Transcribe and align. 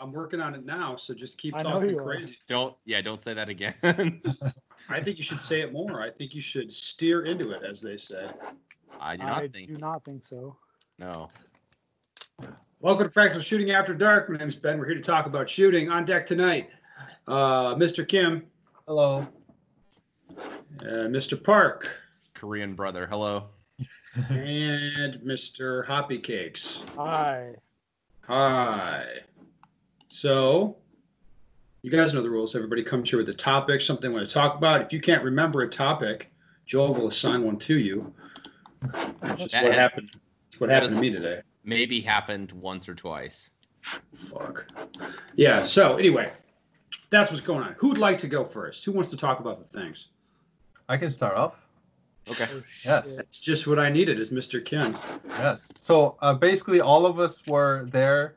I'm 0.00 0.12
working 0.12 0.40
on 0.40 0.54
it 0.54 0.64
now, 0.64 0.94
so 0.94 1.12
just 1.12 1.38
keep 1.38 1.56
I 1.56 1.62
know 1.62 1.70
talking 1.72 1.90
you 1.90 1.98
are. 1.98 2.04
crazy. 2.04 2.38
Don't 2.46 2.76
yeah, 2.84 3.00
don't 3.00 3.20
say 3.20 3.34
that 3.34 3.48
again. 3.48 3.74
I 4.88 5.00
think 5.00 5.18
you 5.18 5.24
should 5.24 5.40
say 5.40 5.60
it 5.60 5.72
more. 5.72 6.00
I 6.00 6.10
think 6.10 6.34
you 6.34 6.40
should 6.40 6.72
steer 6.72 7.22
into 7.22 7.50
it, 7.50 7.62
as 7.68 7.80
they 7.80 7.96
say. 7.96 8.28
I 9.00 9.16
do 9.16 9.24
not 9.24 9.42
I 9.42 9.48
think 9.48 9.68
do 9.68 9.76
not 9.76 10.04
think 10.04 10.24
so. 10.24 10.56
no. 10.98 11.28
Welcome 12.80 13.08
to 13.08 13.12
Practical 13.12 13.42
Shooting 13.42 13.72
After 13.72 13.92
Dark. 13.92 14.30
My 14.30 14.36
name's 14.36 14.54
Ben. 14.54 14.78
We're 14.78 14.86
here 14.86 14.94
to 14.94 15.02
talk 15.02 15.26
about 15.26 15.50
shooting. 15.50 15.90
On 15.90 16.04
deck 16.04 16.24
tonight, 16.24 16.70
uh, 17.26 17.74
Mr. 17.74 18.06
Kim, 18.06 18.44
Hello. 18.86 19.26
uh, 20.38 21.08
Mr. 21.08 21.42
Park, 21.42 22.00
Korean 22.34 22.74
brother. 22.74 23.08
Hello. 23.10 23.48
and 24.28 25.14
Mr. 25.22 25.84
Hoppy 25.86 26.18
Cakes. 26.20 26.84
Hi. 26.96 27.54
Hi. 28.28 29.04
So, 30.08 30.76
you 31.82 31.90
guys 31.90 32.14
know 32.14 32.22
the 32.22 32.30
rules. 32.30 32.54
Everybody 32.56 32.82
comes 32.82 33.10
here 33.10 33.18
with 33.18 33.28
a 33.28 33.34
topic, 33.34 33.80
something 33.80 34.10
they 34.10 34.14
want 34.14 34.26
to 34.26 34.32
talk 34.32 34.56
about. 34.56 34.80
If 34.80 34.92
you 34.92 35.00
can't 35.00 35.22
remember 35.22 35.60
a 35.60 35.68
topic, 35.68 36.30
Joel 36.66 36.94
will 36.94 37.08
assign 37.08 37.42
one 37.44 37.56
to 37.58 37.78
you. 37.78 38.12
Which 38.82 39.44
is 39.44 39.52
That 39.52 39.64
what 39.64 39.72
has- 39.72 39.74
happened. 39.74 40.10
What 40.58 40.70
happened 40.70 40.94
to 40.94 41.00
me 41.00 41.10
today. 41.10 41.40
Maybe 41.64 42.00
happened 42.00 42.50
once 42.52 42.88
or 42.88 42.94
twice. 42.94 43.50
Fuck. 44.16 44.66
Yeah. 45.36 45.62
So 45.62 45.96
anyway, 45.96 46.32
that's 47.10 47.30
what's 47.30 47.42
going 47.42 47.62
on. 47.62 47.74
Who'd 47.78 47.98
like 47.98 48.18
to 48.18 48.26
go 48.26 48.42
first? 48.44 48.84
Who 48.84 48.90
wants 48.92 49.10
to 49.10 49.16
talk 49.16 49.38
about 49.38 49.58
the 49.60 49.78
things? 49.78 50.08
I 50.88 50.96
can 50.96 51.10
start 51.12 51.36
off. 51.36 51.54
Okay. 52.28 52.46
Oh, 52.52 52.62
Yes. 52.84 53.08
shit. 53.08 53.16
That's 53.18 53.38
just 53.38 53.66
what 53.68 53.78
I 53.78 53.88
needed, 53.88 54.18
is 54.18 54.30
Mr. 54.30 54.64
Kim. 54.64 54.96
Yes. 55.28 55.70
So 55.78 56.16
uh, 56.22 56.34
basically, 56.34 56.80
all 56.80 57.06
of 57.06 57.20
us 57.20 57.46
were 57.46 57.84
there 57.92 58.34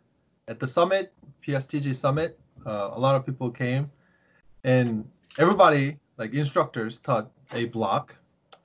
at 0.51 0.59
the 0.59 0.67
summit, 0.67 1.13
PSTG 1.47 1.95
summit. 1.95 2.37
Uh, 2.65 2.91
a 2.93 2.99
lot 2.99 3.15
of 3.15 3.25
people 3.25 3.49
came, 3.49 3.89
and 4.63 5.03
everybody, 5.39 5.97
like 6.17 6.33
instructors, 6.33 6.99
taught 6.99 7.31
a 7.53 7.65
block. 7.65 8.15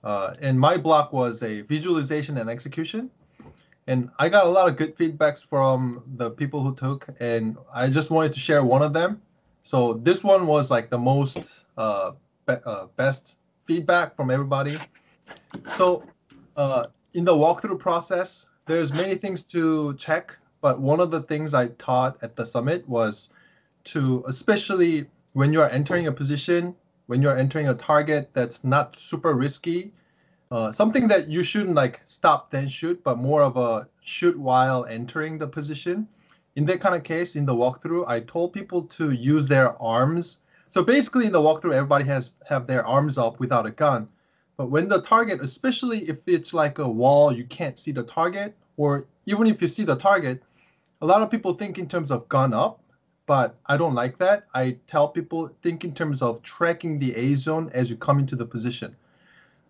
Uh, 0.03 0.35
and 0.41 0.59
my 0.59 0.77
block 0.77 1.13
was 1.13 1.43
a 1.43 1.63
visualization 1.63 2.39
and 2.39 2.51
execution. 2.51 3.09
And 3.87 4.11
I 4.19 4.29
got 4.29 4.47
a 4.47 4.49
lot 4.49 4.69
of 4.69 4.77
good 4.77 4.97
feedbacks 4.99 5.47
from 5.49 6.03
the 6.17 6.31
people 6.31 6.61
who 6.61 6.75
took, 6.75 7.07
and 7.21 7.57
I 7.73 7.89
just 7.89 8.11
wanted 8.11 8.33
to 8.33 8.41
share 8.41 8.65
one 8.65 8.83
of 8.83 8.93
them. 8.93 9.23
So 9.63 9.95
this 10.09 10.25
one 10.25 10.47
was 10.47 10.71
like 10.71 10.91
the 10.91 10.99
most 10.99 11.67
uh, 11.79 12.13
be- 12.47 12.65
uh, 12.67 12.87
best 12.97 13.37
feedback 13.65 14.17
from 14.17 14.31
everybody. 14.31 14.77
So 15.77 16.03
uh, 16.57 16.85
in 17.15 17.25
the 17.25 17.35
walkthrough 17.35 17.79
process, 17.79 18.47
there's 18.67 18.93
many 18.93 19.15
things 19.15 19.45
to 19.55 19.95
check, 19.95 20.37
but 20.61 20.81
one 20.81 21.01
of 21.01 21.11
the 21.11 21.23
things 21.23 21.55
I 21.55 21.69
taught 21.79 22.19
at 22.23 22.37
the 22.37 22.47
summit 22.47 22.89
was 22.89 23.31
to, 23.85 24.25
especially 24.27 25.07
when 25.33 25.53
you 25.53 25.61
are 25.61 25.69
entering 25.69 26.07
a 26.07 26.13
position, 26.13 26.75
when 27.07 27.23
you 27.23 27.29
are 27.29 27.37
entering 27.37 27.69
a 27.69 27.75
target 27.75 28.31
that's 28.33 28.65
not 28.65 28.99
super 28.99 29.35
risky, 29.35 29.93
uh, 30.51 30.73
something 30.73 31.09
that 31.09 31.29
you 31.29 31.43
shouldn't 31.43 31.75
like 31.75 32.01
stop 32.07 32.51
then 32.51 32.69
shoot, 32.69 33.03
but 33.03 33.19
more 33.19 33.43
of 33.43 33.57
a 33.57 33.89
shoot 34.01 34.39
while 34.39 34.85
entering 34.87 35.39
the 35.39 35.47
position. 35.47 36.07
In 36.55 36.65
that 36.67 36.81
kind 36.81 36.95
of 36.95 37.03
case, 37.03 37.37
in 37.37 37.45
the 37.45 37.55
walkthrough, 37.55 38.09
I 38.09 38.21
told 38.21 38.53
people 38.53 38.83
to 38.83 39.11
use 39.11 39.47
their 39.49 39.81
arms. 39.83 40.39
So 40.71 40.83
basically, 40.83 41.27
in 41.27 41.33
the 41.33 41.41
walkthrough, 41.41 41.75
everybody 41.75 42.05
has 42.05 42.31
have 42.49 42.67
their 42.67 42.87
arms 42.87 43.19
up 43.19 43.39
without 43.41 43.67
a 43.67 43.71
gun. 43.71 44.09
But 44.57 44.71
when 44.71 44.89
the 44.89 45.03
target, 45.03 45.43
especially 45.43 46.09
if 46.09 46.19
it's 46.27 46.55
like 46.55 46.79
a 46.79 46.89
wall, 46.89 47.31
you 47.31 47.45
can't 47.45 47.79
see 47.79 47.93
the 47.93 48.05
target, 48.05 48.57
or 48.77 49.07
even 49.27 49.47
if 49.47 49.61
you 49.61 49.69
see 49.69 49.85
the 49.85 49.97
target, 49.97 50.43
a 51.03 51.07
lot 51.07 51.23
of 51.23 51.31
people 51.31 51.55
think 51.55 51.79
in 51.79 51.89
terms 51.89 52.11
of 52.11 52.29
gun 52.29 52.55
up, 52.55 52.81
but 53.27 53.57
I 53.67 53.77
don't 53.77 53.95
like 53.95 54.19
that. 54.19 54.47
I 54.55 54.79
tell 54.87 55.09
people 55.09 55.51
think 55.63 55.85
in 55.85 55.93
terms 55.93 56.23
of 56.23 56.43
tracking 56.43 56.99
the 56.99 57.15
A 57.17 57.35
zone 57.35 57.71
as 57.75 57.91
you 57.91 57.97
come 57.97 58.19
into 58.19 58.37
the 58.37 58.47
position. 58.47 58.95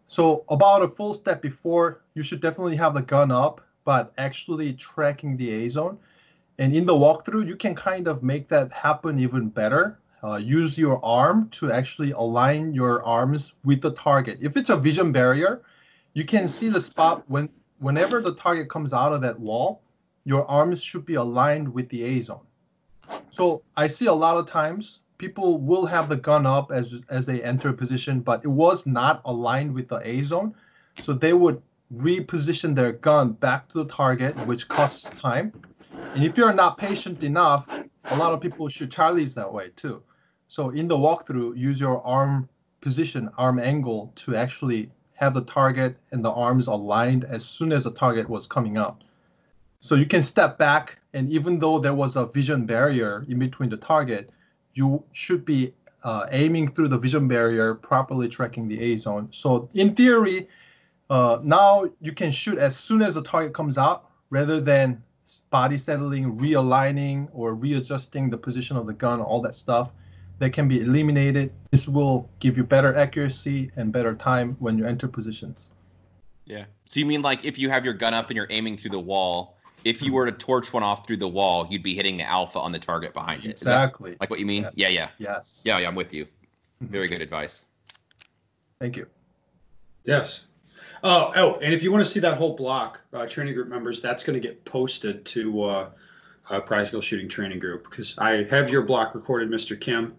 So 0.06 0.44
about 0.50 0.82
a 0.82 0.88
full 0.88 1.14
step 1.14 1.42
before, 1.42 2.02
you 2.14 2.22
should 2.22 2.40
definitely 2.40 2.76
have 2.76 2.94
the 2.94 3.02
gun 3.02 3.30
up, 3.32 3.60
but 3.84 4.12
actually 4.18 4.72
tracking 4.74 5.36
the 5.36 5.50
A 5.50 5.70
zone. 5.70 5.98
And 6.58 6.74
in 6.74 6.86
the 6.86 6.94
walkthrough, 6.94 7.46
you 7.46 7.56
can 7.56 7.74
kind 7.74 8.06
of 8.06 8.22
make 8.22 8.48
that 8.48 8.72
happen 8.72 9.18
even 9.18 9.48
better. 9.48 9.98
Uh, 10.22 10.36
use 10.36 10.78
your 10.78 11.04
arm 11.04 11.48
to 11.50 11.70
actually 11.70 12.12
align 12.12 12.72
your 12.72 13.02
arms 13.04 13.54
with 13.64 13.80
the 13.80 13.92
target. 13.92 14.38
If 14.40 14.56
it's 14.56 14.70
a 14.70 14.76
vision 14.76 15.12
barrier, 15.12 15.62
you 16.14 16.24
can 16.24 16.48
see 16.48 16.68
the 16.68 16.80
spot 16.80 17.24
when 17.28 17.48
whenever 17.78 18.20
the 18.20 18.34
target 18.34 18.68
comes 18.68 18.92
out 18.92 19.12
of 19.12 19.20
that 19.22 19.38
wall, 19.38 19.82
your 20.24 20.48
arms 20.50 20.82
should 20.82 21.04
be 21.04 21.14
aligned 21.14 21.72
with 21.72 21.88
the 21.88 22.02
A 22.02 22.20
zone. 22.20 22.46
So 23.30 23.62
I 23.76 23.86
see 23.86 24.06
a 24.06 24.12
lot 24.12 24.36
of 24.36 24.46
times 24.46 25.00
people 25.18 25.58
will 25.58 25.86
have 25.86 26.08
the 26.08 26.16
gun 26.16 26.46
up 26.46 26.72
as 26.72 27.00
as 27.08 27.26
they 27.26 27.42
enter 27.42 27.68
a 27.68 27.72
position, 27.72 28.20
but 28.20 28.44
it 28.44 28.48
was 28.48 28.86
not 28.86 29.22
aligned 29.24 29.72
with 29.72 29.88
the 29.88 30.00
A 30.04 30.22
zone. 30.22 30.54
So 31.02 31.12
they 31.12 31.32
would 31.32 31.62
reposition 31.94 32.74
their 32.74 32.92
gun 32.92 33.32
back 33.32 33.68
to 33.68 33.78
the 33.78 33.86
target, 33.86 34.34
which 34.46 34.68
costs 34.68 35.10
time. 35.10 35.52
And 36.14 36.24
if 36.24 36.36
you're 36.36 36.52
not 36.52 36.78
patient 36.78 37.22
enough, 37.22 37.68
a 38.06 38.16
lot 38.16 38.32
of 38.32 38.40
people 38.40 38.68
shoot 38.68 38.90
Charlies 38.90 39.34
that 39.34 39.52
way 39.52 39.70
too. 39.76 40.02
So 40.48 40.70
in 40.70 40.88
the 40.88 40.96
walkthrough, 40.96 41.56
use 41.56 41.80
your 41.80 42.04
arm 42.04 42.48
position, 42.80 43.30
arm 43.36 43.58
angle 43.58 44.12
to 44.16 44.36
actually 44.36 44.90
have 45.16 45.34
the 45.34 45.42
target 45.42 45.96
and 46.12 46.24
the 46.24 46.30
arms 46.30 46.66
aligned 46.66 47.24
as 47.24 47.44
soon 47.44 47.72
as 47.72 47.84
the 47.84 47.90
target 47.90 48.28
was 48.28 48.46
coming 48.46 48.76
out. 48.76 49.02
So 49.80 49.94
you 49.94 50.06
can 50.06 50.22
step 50.22 50.58
back, 50.58 50.98
and 51.12 51.28
even 51.28 51.58
though 51.58 51.78
there 51.78 51.94
was 51.94 52.16
a 52.16 52.26
vision 52.26 52.66
barrier 52.66 53.24
in 53.28 53.38
between 53.38 53.70
the 53.70 53.76
target, 53.76 54.30
you 54.74 55.02
should 55.12 55.44
be 55.44 55.74
uh, 56.04 56.26
aiming 56.30 56.68
through 56.68 56.88
the 56.88 56.98
vision 56.98 57.28
barrier, 57.28 57.74
properly 57.74 58.28
tracking 58.28 58.68
the 58.68 58.80
A 58.80 58.96
zone. 58.96 59.28
So 59.32 59.68
in 59.74 59.94
theory, 59.94 60.48
uh, 61.10 61.38
now 61.42 61.90
you 62.00 62.12
can 62.12 62.30
shoot 62.30 62.58
as 62.58 62.76
soon 62.76 63.02
as 63.02 63.14
the 63.14 63.22
target 63.22 63.54
comes 63.54 63.78
out, 63.78 64.10
rather 64.30 64.60
than 64.60 65.02
body 65.50 65.78
settling, 65.78 66.38
realigning, 66.38 67.28
or 67.32 67.54
readjusting 67.54 68.30
the 68.30 68.36
position 68.36 68.76
of 68.76 68.86
the 68.86 68.92
gun, 68.92 69.20
all 69.20 69.40
that 69.42 69.54
stuff 69.54 69.90
that 70.38 70.52
can 70.52 70.68
be 70.68 70.80
eliminated. 70.80 71.52
This 71.70 71.88
will 71.88 72.28
give 72.40 72.56
you 72.56 72.64
better 72.64 72.94
accuracy 72.94 73.70
and 73.76 73.92
better 73.92 74.14
time 74.14 74.56
when 74.58 74.76
you 74.78 74.86
enter 74.86 75.08
positions. 75.08 75.70
Yeah. 76.44 76.64
So 76.84 77.00
you 77.00 77.06
mean 77.06 77.22
like 77.22 77.44
if 77.44 77.58
you 77.58 77.70
have 77.70 77.84
your 77.84 77.94
gun 77.94 78.14
up 78.14 78.28
and 78.28 78.36
you're 78.36 78.46
aiming 78.50 78.76
through 78.76 78.90
the 78.90 79.00
wall, 79.00 79.56
if 79.84 80.02
you 80.02 80.12
were 80.12 80.26
to 80.26 80.32
torch 80.32 80.72
one 80.72 80.82
off 80.82 81.06
through 81.06 81.18
the 81.18 81.28
wall, 81.28 81.66
you'd 81.70 81.82
be 81.82 81.94
hitting 81.94 82.16
the 82.16 82.24
alpha 82.24 82.58
on 82.58 82.72
the 82.72 82.78
target 82.78 83.12
behind 83.14 83.44
it. 83.44 83.54
Is 83.54 83.60
that 83.60 83.84
Exactly. 83.84 84.16
like 84.20 84.30
what 84.30 84.38
you 84.38 84.46
mean? 84.46 84.64
Yeah. 84.64 84.70
Yeah, 84.74 84.88
yeah. 84.88 85.08
Yes. 85.18 85.62
Yeah, 85.64 85.78
yeah, 85.78 85.88
I'm 85.88 85.94
with 85.94 86.12
you. 86.12 86.26
Very 86.80 87.08
good 87.08 87.22
advice. 87.22 87.64
Thank 88.80 88.96
you. 88.96 89.06
Yes. 90.04 90.44
Oh, 91.02 91.32
oh, 91.36 91.54
and 91.56 91.72
if 91.72 91.82
you 91.82 91.92
want 91.92 92.04
to 92.04 92.10
see 92.10 92.20
that 92.20 92.36
whole 92.36 92.56
block, 92.56 93.00
uh, 93.12 93.26
training 93.26 93.54
group 93.54 93.68
members, 93.68 94.00
that's 94.00 94.22
going 94.22 94.40
to 94.40 94.46
get 94.46 94.64
posted 94.64 95.24
to 95.26 95.62
uh, 95.62 95.90
uh, 96.50 96.60
Practical 96.60 97.00
Shooting 97.00 97.28
Training 97.28 97.58
Group 97.58 97.88
because 97.88 98.16
I 98.18 98.44
have 98.50 98.70
your 98.70 98.82
block 98.82 99.14
recorded, 99.14 99.50
Mr. 99.50 99.78
Kim. 99.78 100.14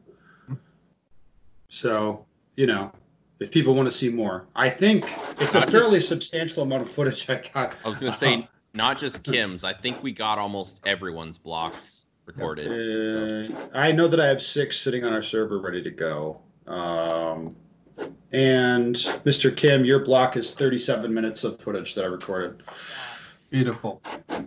So, 1.69 2.25
you 2.55 2.65
know, 2.65 2.91
if 3.39 3.51
people 3.51 3.75
want 3.75 3.87
to 3.87 3.91
see 3.91 4.09
more, 4.09 4.47
I 4.55 4.69
think 4.69 5.05
it's 5.39 5.53
a 5.55 5.59
Not 5.59 5.69
just- 5.69 5.71
fairly 5.71 5.99
substantial 5.99 6.63
amount 6.63 6.81
of 6.81 6.89
footage 6.89 7.29
I 7.29 7.35
got. 7.53 7.75
I 7.85 7.89
was 7.89 7.99
gonna 7.99 8.11
say 8.11 8.47
not 8.73 8.97
just 8.97 9.23
Kim's. 9.23 9.63
I 9.63 9.73
think 9.73 10.01
we 10.01 10.11
got 10.11 10.37
almost 10.37 10.79
everyone's 10.85 11.37
blocks 11.37 12.05
recorded. 12.25 12.67
so. 13.49 13.55
Uh, 13.55 13.77
I 13.77 13.91
know 13.91 14.07
that 14.07 14.19
I 14.19 14.25
have 14.27 14.41
six 14.41 14.77
sitting 14.79 15.03
on 15.05 15.13
our 15.13 15.21
server 15.21 15.59
ready 15.59 15.81
to 15.83 15.91
go. 15.91 16.41
Um, 16.67 17.55
and 18.31 18.95
Mr. 19.25 19.55
Kim, 19.55 19.85
your 19.85 19.99
block 19.99 20.35
is 20.37 20.53
37 20.53 21.11
minutes 21.13 21.43
of 21.43 21.59
footage 21.59 21.95
that 21.95 22.03
I 22.03 22.07
recorded. 22.07 22.61
Beautiful. 23.49 24.01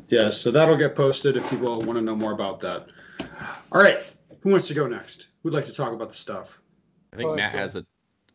Yeah, 0.09 0.29
so 0.31 0.51
that'll 0.51 0.77
get 0.77 0.95
posted 0.95 1.37
if 1.39 1.49
people 1.49 1.81
want 1.81 1.95
to 1.99 2.03
know 2.03 2.15
more 2.15 2.33
about 2.33 2.61
that. 2.61 2.87
All 3.73 3.81
right, 3.81 3.99
who 4.43 4.51
wants 4.51 4.69
to 4.69 4.75
go 4.75 4.87
next? 4.87 5.29
Who'd 5.43 5.55
like 5.55 5.65
to 5.67 5.73
talk 5.73 5.93
about 5.95 6.11
the 6.11 6.15
stuff? 6.15 6.60
I 7.13 7.17
think 7.17 7.31
Oh, 7.31 7.35
Matt 7.37 7.53
has 7.53 7.77
a. 7.77 7.85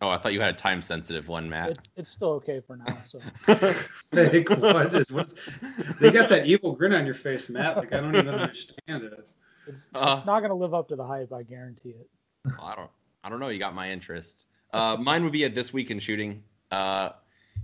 Oh, 0.02 0.10
I 0.10 0.18
thought 0.18 0.34
you 0.34 0.42
had 0.42 0.54
a 0.54 0.58
time 0.58 0.82
sensitive 0.82 1.28
one, 1.30 1.50
Matt. 1.50 1.70
It's 1.72 1.92
it's 1.96 2.10
still 2.10 2.32
okay 2.34 2.60
for 2.66 2.76
now. 2.78 2.98
So 3.04 3.20
Hey, 4.12 4.44
what 4.44 4.94
is, 4.94 5.08
they 6.00 6.12
got 6.12 6.28
that 6.30 6.44
evil 6.46 6.74
grin 6.74 6.94
on 6.94 7.06
your 7.06 7.14
face, 7.16 7.48
Matt. 7.50 7.78
Like 7.78 7.94
I 7.94 8.02
don't 8.02 8.16
even 8.16 8.28
understand 8.36 9.04
it. 9.04 9.28
it's 9.68 9.90
Uh. 9.96 10.16
it's 10.18 10.26
not 10.26 10.42
gonna 10.42 10.54
live 10.56 10.74
up 10.74 10.90
to 10.90 10.96
the 10.96 11.06
hype. 11.06 11.32
I 11.32 11.44
guarantee 11.44 11.90
it. 11.92 12.10
I 12.62 12.76
don't. 12.76 12.90
I 13.24 13.30
don't 13.30 13.40
know. 13.40 13.48
You 13.50 13.58
got 13.60 13.74
my 13.74 13.90
interest. 13.90 14.46
Uh, 14.74 14.98
mine 15.00 15.24
would 15.24 15.32
be 15.34 15.46
at 15.46 15.56
this 15.56 15.72
week 15.74 15.90
in 15.92 16.00
shooting. 16.00 16.44
Uh, 16.72 17.10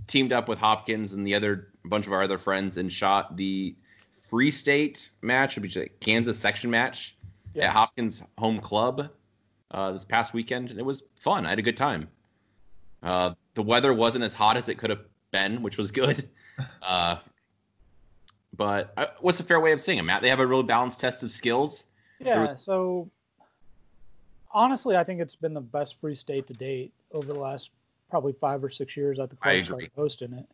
teamed 0.06 0.32
up 0.32 0.48
with 0.48 0.58
Hopkins 0.58 1.12
and 1.12 1.26
the 1.26 1.34
other 1.34 1.68
bunch 1.84 2.06
of 2.06 2.12
our 2.12 2.22
other 2.22 2.38
friends 2.38 2.78
and 2.78 2.90
shot 2.92 3.36
the 3.36 3.76
Free 4.18 4.50
State 4.50 5.10
match, 5.20 5.56
which 5.58 5.76
is 5.76 5.82
a 5.82 5.88
Kansas 6.00 6.38
section 6.38 6.70
match 6.70 7.16
Yes. 7.54 7.66
at 7.66 7.72
Hopkins 7.72 8.22
Home 8.38 8.58
Club 8.60 9.10
uh, 9.72 9.92
this 9.92 10.04
past 10.04 10.34
weekend, 10.34 10.70
and 10.70 10.78
it 10.78 10.84
was 10.84 11.04
fun. 11.16 11.46
I 11.46 11.50
had 11.50 11.58
a 11.58 11.62
good 11.62 11.76
time. 11.76 12.08
Uh, 13.02 13.32
the 13.54 13.62
weather 13.62 13.92
wasn't 13.92 14.24
as 14.24 14.32
hot 14.32 14.56
as 14.56 14.68
it 14.68 14.78
could 14.78 14.90
have 14.90 15.00
been, 15.30 15.62
which 15.62 15.76
was 15.78 15.90
good. 15.90 16.28
Uh, 16.86 17.16
but 18.56 18.92
uh, 18.98 19.06
what's 19.20 19.40
a 19.40 19.42
fair 19.42 19.58
way 19.58 19.72
of 19.72 19.80
saying 19.80 19.98
it, 19.98 20.02
Matt? 20.02 20.20
They 20.20 20.28
have 20.28 20.38
a 20.40 20.46
real 20.46 20.62
balanced 20.62 21.00
test 21.00 21.22
of 21.22 21.32
skills. 21.32 21.86
Yeah, 22.20 22.40
was- 22.40 22.62
so 22.62 23.10
honestly, 24.52 24.96
I 24.96 25.02
think 25.02 25.20
it's 25.20 25.34
been 25.34 25.54
the 25.54 25.60
best 25.60 25.98
free 26.00 26.14
state 26.14 26.46
to 26.48 26.54
date 26.54 26.92
over 27.12 27.26
the 27.26 27.38
last 27.38 27.70
probably 28.10 28.34
five 28.34 28.62
or 28.62 28.68
six 28.68 28.96
years 28.96 29.16
that 29.16 29.30
the 29.30 29.36
I 29.42 29.54
club 29.54 29.64
started 29.64 29.90
hosting 29.96 30.32
it. 30.34 30.46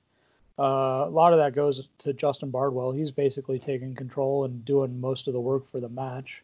Uh, 0.58 1.04
a 1.06 1.10
lot 1.10 1.32
of 1.32 1.38
that 1.38 1.54
goes 1.54 1.88
to 1.98 2.12
Justin 2.12 2.50
Bardwell. 2.50 2.92
He's 2.92 3.10
basically 3.10 3.58
taking 3.58 3.94
control 3.94 4.44
and 4.44 4.64
doing 4.64 5.00
most 5.00 5.26
of 5.26 5.32
the 5.32 5.40
work 5.40 5.66
for 5.66 5.80
the 5.80 5.88
match. 5.88 6.42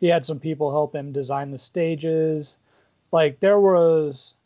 He 0.00 0.06
had 0.08 0.24
some 0.24 0.40
people 0.40 0.70
help 0.70 0.94
him 0.94 1.12
design 1.12 1.50
the 1.50 1.58
stages. 1.58 2.58
Like 3.12 3.38
there 3.40 3.60
was 3.60 4.36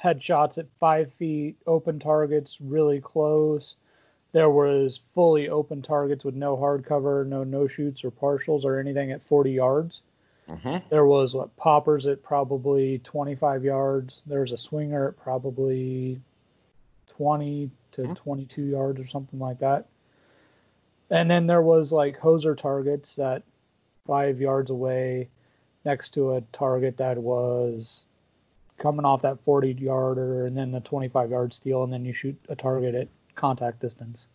headshots 0.00 0.58
at 0.58 0.70
five 0.78 1.12
feet, 1.12 1.56
open 1.66 1.98
targets 1.98 2.60
really 2.60 3.00
close. 3.00 3.76
There 4.30 4.50
was 4.50 4.96
fully 4.96 5.48
open 5.48 5.82
targets 5.82 6.24
with 6.24 6.34
no 6.34 6.56
hard 6.56 6.84
cover, 6.84 7.24
no 7.24 7.44
no 7.44 7.66
shoots 7.66 8.04
or 8.04 8.10
partials 8.10 8.64
or 8.64 8.78
anything 8.78 9.10
at 9.12 9.22
40 9.22 9.50
yards. 9.50 10.02
hmm 10.48 10.76
There 10.88 11.06
was 11.06 11.34
what 11.34 11.54
poppers 11.56 12.06
at 12.06 12.22
probably 12.22 12.98
25 13.00 13.64
yards. 13.64 14.22
There 14.26 14.40
was 14.40 14.52
a 14.52 14.56
swinger 14.56 15.08
at 15.08 15.16
probably 15.16 16.20
20 17.08 17.70
to 17.92 18.02
Mhm. 18.02 18.14
22 18.14 18.62
yards 18.62 19.00
or 19.00 19.06
something 19.06 19.38
like 19.38 19.58
that. 19.58 19.86
And 21.10 21.30
then 21.30 21.46
there 21.46 21.62
was 21.62 21.92
like 21.92 22.18
hoser 22.18 22.56
targets 22.56 23.18
at 23.18 23.42
five 24.06 24.40
yards 24.40 24.70
away 24.70 25.28
next 25.84 26.10
to 26.10 26.34
a 26.34 26.40
target 26.52 26.96
that 26.96 27.18
was 27.18 28.06
coming 28.78 29.04
off 29.04 29.22
that 29.22 29.38
40 29.44 29.72
yarder 29.72 30.46
and 30.46 30.56
then 30.56 30.70
the 30.70 30.80
25 30.80 31.30
yard 31.30 31.52
steel. 31.52 31.84
And 31.84 31.92
then 31.92 32.04
you 32.04 32.12
shoot 32.12 32.36
a 32.48 32.56
target 32.56 32.94
at 32.94 33.08
contact 33.34 33.80
distance. 33.80 34.28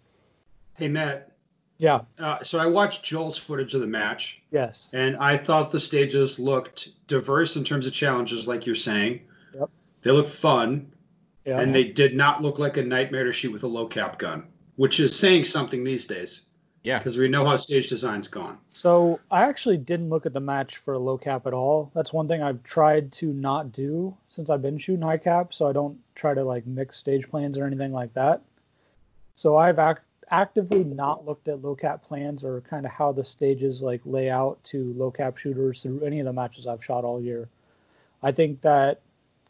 Hey, 0.76 0.88
Matt. 0.88 1.32
Yeah. 1.80 2.02
Uh, 2.18 2.42
so 2.44 2.58
I 2.58 2.66
watched 2.66 3.04
Joel's 3.04 3.38
footage 3.38 3.76
of 3.76 3.82
the 3.82 3.88
match, 3.88 4.42
Yes. 4.52 4.90
and 4.94 5.16
I 5.18 5.38
thought 5.38 5.70
the 5.70 5.80
stages 5.80 6.40
looked 6.40 6.90
diverse 7.08 7.56
in 7.56 7.64
terms 7.64 7.86
of 7.86 7.94
challenges, 7.94 8.48
like 8.48 8.66
you're 8.66 8.74
saying. 8.74 9.22
Yep. 9.54 9.70
They 10.02 10.10
looked 10.12 10.30
fun, 10.30 10.92
Yeah. 11.46 11.60
and 11.60 11.76
they 11.76 11.84
did 11.84 12.16
not 12.16 12.42
look 12.42 12.58
like 12.58 12.78
a 12.78 12.82
nightmare 12.84 13.26
to 13.26 13.32
shoot 13.32 13.54
with 13.54 13.62
a 13.62 13.68
low 13.68 13.86
cap 13.86 14.18
gun, 14.18 14.48
which 14.78 15.00
is 15.00 15.16
saying 15.18 15.44
something 15.44 15.84
these 15.84 16.08
days. 16.08 16.44
Yeah. 16.88 17.00
Because 17.00 17.18
we 17.18 17.28
know 17.28 17.46
how 17.46 17.58
stage 17.58 17.90
design's 17.90 18.30
gone. 18.30 18.60
So 18.70 19.20
I 19.30 19.44
actually 19.44 19.76
didn't 19.76 20.08
look 20.08 20.26
at 20.26 20.32
the 20.32 20.40
match 20.40 20.78
for 20.78 20.94
a 20.94 21.00
low 21.00 21.18
cap 21.18 21.46
at 21.46 21.54
all. 21.54 21.92
That's 21.94 22.14
one 22.14 22.30
thing 22.30 22.42
I've 22.42 22.64
tried 22.64 23.12
to 23.14 23.34
not 23.34 23.74
do 23.74 24.16
since 24.30 24.50
I've 24.50 24.62
been 24.62 24.78
shooting 24.78 25.02
high 25.02 25.18
cap. 25.18 25.54
So 25.54 25.68
I 25.68 25.74
don't 25.74 26.00
try 26.16 26.34
to 26.34 26.46
like 26.46 26.66
mix 26.66 26.96
stage 26.96 27.30
plans 27.30 27.58
or 27.58 27.66
anything 27.66 27.92
like 27.92 28.14
that. 28.14 28.42
So 29.36 29.58
I've 29.58 29.80
act- 29.80 30.06
actively 30.32 30.86
not 30.86 31.26
looked 31.26 31.50
at 31.50 31.62
low 31.62 31.76
cap 31.76 32.06
plans 32.06 32.42
or 32.42 32.62
kind 32.62 32.86
of 32.86 32.94
how 32.94 33.12
the 33.12 33.24
stages 33.24 33.82
like 33.82 34.00
lay 34.06 34.30
out 34.30 34.64
to 34.66 34.94
low 34.94 35.12
cap 35.12 35.36
shooters 35.36 35.84
through 35.84 36.06
any 36.06 36.22
of 36.22 36.26
the 36.26 36.32
matches 36.32 36.68
I've 36.68 36.84
shot 36.84 37.04
all 37.04 37.22
year. 37.22 37.50
I 38.24 38.32
think 38.32 38.62
that 38.62 39.02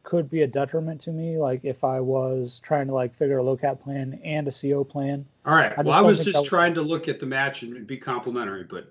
could 0.07 0.29
be 0.29 0.43
a 0.43 0.47
detriment 0.47 1.01
to 1.01 1.11
me. 1.11 1.37
Like 1.37 1.65
if 1.65 1.83
I 1.83 1.99
was 1.99 2.61
trying 2.61 2.87
to 2.87 2.93
like 2.93 3.13
figure 3.13 3.39
a 3.39 3.43
low 3.43 3.57
cap 3.57 3.81
plan 3.81 4.17
and 4.23 4.47
a 4.47 4.51
CO 4.51 4.85
plan. 4.85 5.25
All 5.45 5.53
right. 5.53 5.73
I 5.77 5.81
well, 5.81 5.93
I 5.93 6.01
was 6.01 6.23
just 6.23 6.37
that- 6.37 6.45
trying 6.45 6.73
to 6.75 6.81
look 6.81 7.09
at 7.09 7.19
the 7.19 7.25
match 7.25 7.61
and 7.63 7.85
be 7.85 7.97
complimentary, 7.97 8.63
but 8.63 8.89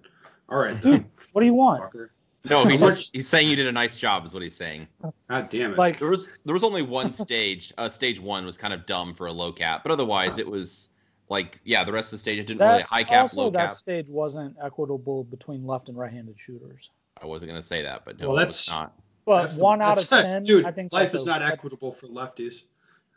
all 0.51 0.59
right, 0.59 0.75
Dude, 0.81 0.93
then, 0.93 1.11
what 1.33 1.41
do 1.41 1.47
you 1.47 1.55
want? 1.55 1.83
fucker. 1.83 2.09
No, 2.49 2.65
he's 2.67 2.81
just 2.81 3.15
he's 3.15 3.27
saying 3.27 3.49
you 3.49 3.57
did 3.57 3.67
a 3.67 3.73
nice 3.73 3.97
job, 3.97 4.25
is 4.27 4.33
what 4.35 4.43
he's 4.43 4.55
saying. 4.55 4.87
God 5.29 5.49
damn 5.49 5.73
it. 5.73 5.79
Like 5.79 5.99
There 5.99 6.11
was 6.11 6.37
there 6.45 6.53
was 6.53 6.63
only 6.63 6.83
one 6.83 7.13
stage. 7.13 7.73
Uh, 7.79 7.89
stage 7.89 8.21
one 8.21 8.45
was 8.45 8.57
kind 8.59 8.73
of 8.75 8.85
dumb 8.87 9.15
for 9.15 9.27
a 9.27 9.33
low 9.33 9.51
cap, 9.53 9.83
but 9.83 9.91
otherwise 9.91 10.37
it 10.39 10.47
was 10.47 10.91
like 11.31 11.59
yeah, 11.65 11.83
the 11.83 11.93
rest 11.93 12.09
of 12.13 12.19
the 12.19 12.19
stage 12.19 12.39
it 12.39 12.47
didn't 12.47 12.61
really 12.61 12.83
high 12.83 13.03
cap, 13.03 13.23
also, 13.23 13.45
low 13.45 13.51
that 13.51 13.59
cap. 13.71 13.73
stage 13.75 14.07
wasn't 14.09 14.55
equitable 14.63 15.25
between 15.25 15.67
left 15.67 15.89
and 15.89 15.97
right-handed 15.97 16.37
shooters. 16.39 16.91
I 17.21 17.27
wasn't 17.27 17.51
gonna 17.51 17.63
say 17.63 17.81
that, 17.83 18.05
but 18.05 18.21
no, 18.21 18.29
Well, 18.29 18.39
it 18.39 18.47
was 18.49 18.67
that's- 18.67 18.71
not. 18.71 18.93
But 19.27 19.41
That's 19.41 19.57
the- 19.57 19.63
one 19.65 19.83
out 19.83 20.01
of 20.01 20.09
ten, 20.09 20.45
dude. 20.45 20.65
I 20.65 20.73
think 20.73 20.93
life 20.93 21.15
is 21.15 21.25
a- 21.25 21.27
not 21.27 21.41
that's- 21.41 21.53
equitable 21.53 21.93
for 21.93 22.07
lefties. 22.07 22.63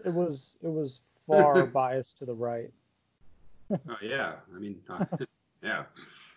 It 0.04 0.14
was 0.14 0.58
it 0.62 0.68
was 0.70 1.02
far 1.12 1.66
biased 1.66 2.18
to 2.18 2.26
the 2.26 2.34
right. 2.34 2.72
Oh 3.72 3.78
yeah, 4.02 4.34
I 4.54 4.60
mean, 4.60 4.82
uh, 4.90 5.06
yeah. 5.64 5.84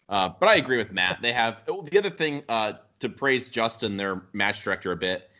Uh, 0.08 0.28
but 0.38 0.48
I 0.48 0.56
agree 0.56 0.76
with 0.76 0.92
Matt. 0.92 1.22
They 1.22 1.32
have 1.32 1.62
oh, 1.68 1.82
the 1.82 1.98
other 1.98 2.10
thing 2.10 2.42
uh, 2.48 2.74
to 2.98 3.08
praise 3.08 3.48
Justin, 3.48 3.96
their 3.96 4.22
match 4.34 4.62
director, 4.62 4.92
a 4.92 4.96
bit. 4.96 5.30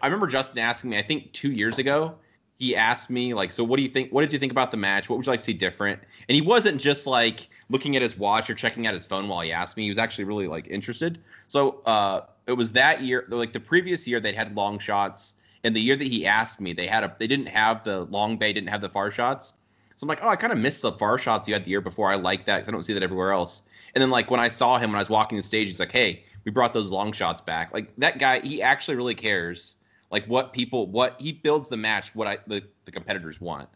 I 0.00 0.06
remember 0.06 0.26
Justin 0.28 0.58
asking 0.58 0.90
me, 0.90 0.98
I 0.98 1.02
think 1.02 1.32
two 1.32 1.50
years 1.50 1.78
ago, 1.78 2.14
he 2.58 2.76
asked 2.76 3.10
me 3.10 3.34
like, 3.34 3.50
"So 3.50 3.64
what 3.64 3.78
do 3.78 3.82
you 3.82 3.88
think? 3.88 4.12
What 4.12 4.20
did 4.20 4.32
you 4.32 4.38
think 4.38 4.52
about 4.52 4.70
the 4.70 4.76
match? 4.76 5.08
What 5.08 5.16
would 5.16 5.26
you 5.26 5.32
like 5.32 5.40
to 5.40 5.46
see 5.46 5.54
different?" 5.54 5.98
And 6.28 6.36
he 6.36 6.42
wasn't 6.42 6.80
just 6.80 7.06
like 7.08 7.48
looking 7.70 7.96
at 7.96 8.02
his 8.02 8.16
watch 8.16 8.48
or 8.50 8.54
checking 8.54 8.86
out 8.86 8.94
his 8.94 9.06
phone 9.06 9.26
while 9.26 9.40
he 9.40 9.50
asked 9.50 9.76
me. 9.76 9.84
He 9.84 9.88
was 9.88 9.98
actually 9.98 10.24
really 10.24 10.46
like 10.46 10.68
interested. 10.68 11.18
So 11.48 11.80
uh, 11.86 12.26
it 12.46 12.52
was 12.52 12.72
that 12.72 13.02
year, 13.02 13.26
like 13.28 13.52
the 13.52 13.60
previous 13.60 14.06
year, 14.06 14.20
they'd 14.20 14.34
had 14.34 14.54
long 14.56 14.78
shots, 14.78 15.34
and 15.64 15.74
the 15.74 15.80
year 15.80 15.96
that 15.96 16.06
he 16.06 16.26
asked 16.26 16.60
me, 16.60 16.72
they 16.72 16.86
had 16.86 17.04
a 17.04 17.14
they 17.18 17.26
didn't 17.26 17.46
have 17.46 17.84
the 17.84 18.04
long 18.04 18.36
bay, 18.36 18.52
didn't 18.52 18.70
have 18.70 18.80
the 18.80 18.88
far 18.88 19.10
shots. 19.10 19.54
So 19.96 20.04
I'm 20.04 20.08
like, 20.08 20.20
oh, 20.22 20.28
I 20.28 20.36
kind 20.36 20.52
of 20.52 20.58
missed 20.58 20.80
the 20.80 20.92
far 20.92 21.18
shots 21.18 21.46
you 21.46 21.52
had 21.52 21.64
the 21.64 21.70
year 21.70 21.82
before. 21.82 22.10
I 22.10 22.14
like 22.14 22.46
that 22.46 22.56
because 22.56 22.68
I 22.68 22.72
don't 22.72 22.82
see 22.82 22.94
that 22.94 23.02
everywhere 23.02 23.32
else. 23.32 23.64
And 23.94 24.00
then 24.00 24.08
like 24.08 24.30
when 24.30 24.40
I 24.40 24.48
saw 24.48 24.78
him 24.78 24.90
when 24.90 24.96
I 24.96 25.00
was 25.00 25.10
walking 25.10 25.36
the 25.36 25.42
stage, 25.42 25.66
he's 25.66 25.78
like, 25.80 25.92
"Hey, 25.92 26.24
we 26.44 26.50
brought 26.50 26.72
those 26.72 26.90
long 26.90 27.12
shots 27.12 27.40
back." 27.42 27.72
Like 27.74 27.94
that 27.98 28.18
guy, 28.18 28.40
he 28.40 28.62
actually 28.62 28.96
really 28.96 29.14
cares. 29.14 29.76
Like 30.10 30.24
what 30.26 30.52
people, 30.52 30.86
what 30.86 31.16
he 31.20 31.32
builds 31.32 31.68
the 31.68 31.76
match, 31.76 32.14
what 32.14 32.26
I 32.26 32.38
the, 32.46 32.62
the 32.84 32.90
competitors 32.90 33.40
want. 33.40 33.68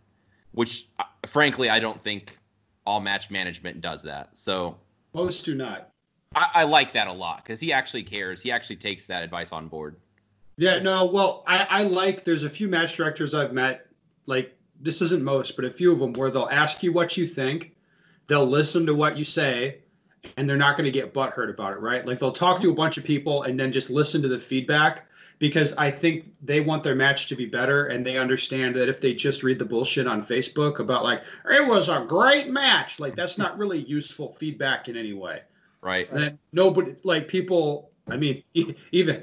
Which, 0.52 0.88
uh, 0.98 1.04
frankly, 1.26 1.68
I 1.68 1.80
don't 1.80 2.00
think 2.02 2.38
all 2.86 3.00
match 3.00 3.30
management 3.30 3.80
does 3.80 4.02
that. 4.02 4.30
So 4.36 4.78
Most 5.12 5.44
do 5.44 5.54
not. 5.54 5.90
I, 6.34 6.48
I 6.54 6.64
like 6.64 6.92
that 6.92 7.06
a 7.06 7.12
lot 7.12 7.44
because 7.44 7.60
he 7.60 7.72
actually 7.72 8.02
cares. 8.02 8.42
He 8.42 8.50
actually 8.50 8.76
takes 8.76 9.06
that 9.06 9.22
advice 9.22 9.52
on 9.52 9.68
board. 9.68 9.96
Yeah, 10.56 10.78
no, 10.78 11.04
well, 11.04 11.42
I, 11.46 11.66
I 11.68 11.82
like 11.82 12.24
there's 12.24 12.44
a 12.44 12.50
few 12.50 12.68
match 12.68 12.96
directors 12.96 13.34
I've 13.34 13.52
met, 13.52 13.88
like 14.26 14.56
this 14.80 15.02
isn't 15.02 15.22
most, 15.22 15.56
but 15.56 15.64
a 15.64 15.70
few 15.70 15.92
of 15.92 15.98
them 15.98 16.12
where 16.12 16.30
they'll 16.30 16.48
ask 16.50 16.82
you 16.82 16.92
what 16.92 17.16
you 17.16 17.26
think, 17.26 17.74
they'll 18.28 18.46
listen 18.46 18.86
to 18.86 18.94
what 18.94 19.16
you 19.16 19.24
say, 19.24 19.78
and 20.36 20.48
they're 20.48 20.56
not 20.56 20.76
going 20.76 20.84
to 20.84 20.92
get 20.92 21.12
butthurt 21.12 21.50
about 21.50 21.72
it, 21.72 21.80
right? 21.80 22.06
Like 22.06 22.18
they'll 22.18 22.32
talk 22.32 22.60
to 22.60 22.70
a 22.70 22.74
bunch 22.74 22.96
of 22.96 23.04
people 23.04 23.42
and 23.42 23.58
then 23.58 23.72
just 23.72 23.90
listen 23.90 24.22
to 24.22 24.28
the 24.28 24.38
feedback 24.38 25.06
because 25.40 25.74
I 25.74 25.90
think 25.90 26.32
they 26.40 26.60
want 26.60 26.84
their 26.84 26.94
match 26.94 27.26
to 27.28 27.36
be 27.36 27.46
better 27.46 27.86
and 27.86 28.06
they 28.06 28.16
understand 28.16 28.76
that 28.76 28.88
if 28.88 29.00
they 29.00 29.12
just 29.12 29.42
read 29.42 29.58
the 29.58 29.64
bullshit 29.64 30.06
on 30.06 30.22
Facebook 30.22 30.78
about 30.78 31.02
like 31.02 31.24
it 31.50 31.66
was 31.66 31.88
a 31.88 32.04
great 32.06 32.48
match, 32.48 33.00
like 33.00 33.16
that's 33.16 33.38
not 33.38 33.58
really 33.58 33.80
useful 33.80 34.32
feedback 34.32 34.88
in 34.88 34.96
any 34.96 35.12
way 35.12 35.42
Right. 35.84 36.10
that 36.14 36.38
nobody 36.52 36.96
like 37.04 37.28
people 37.28 37.90
i 38.08 38.16
mean 38.16 38.42
e- 38.54 38.74
even 38.92 39.22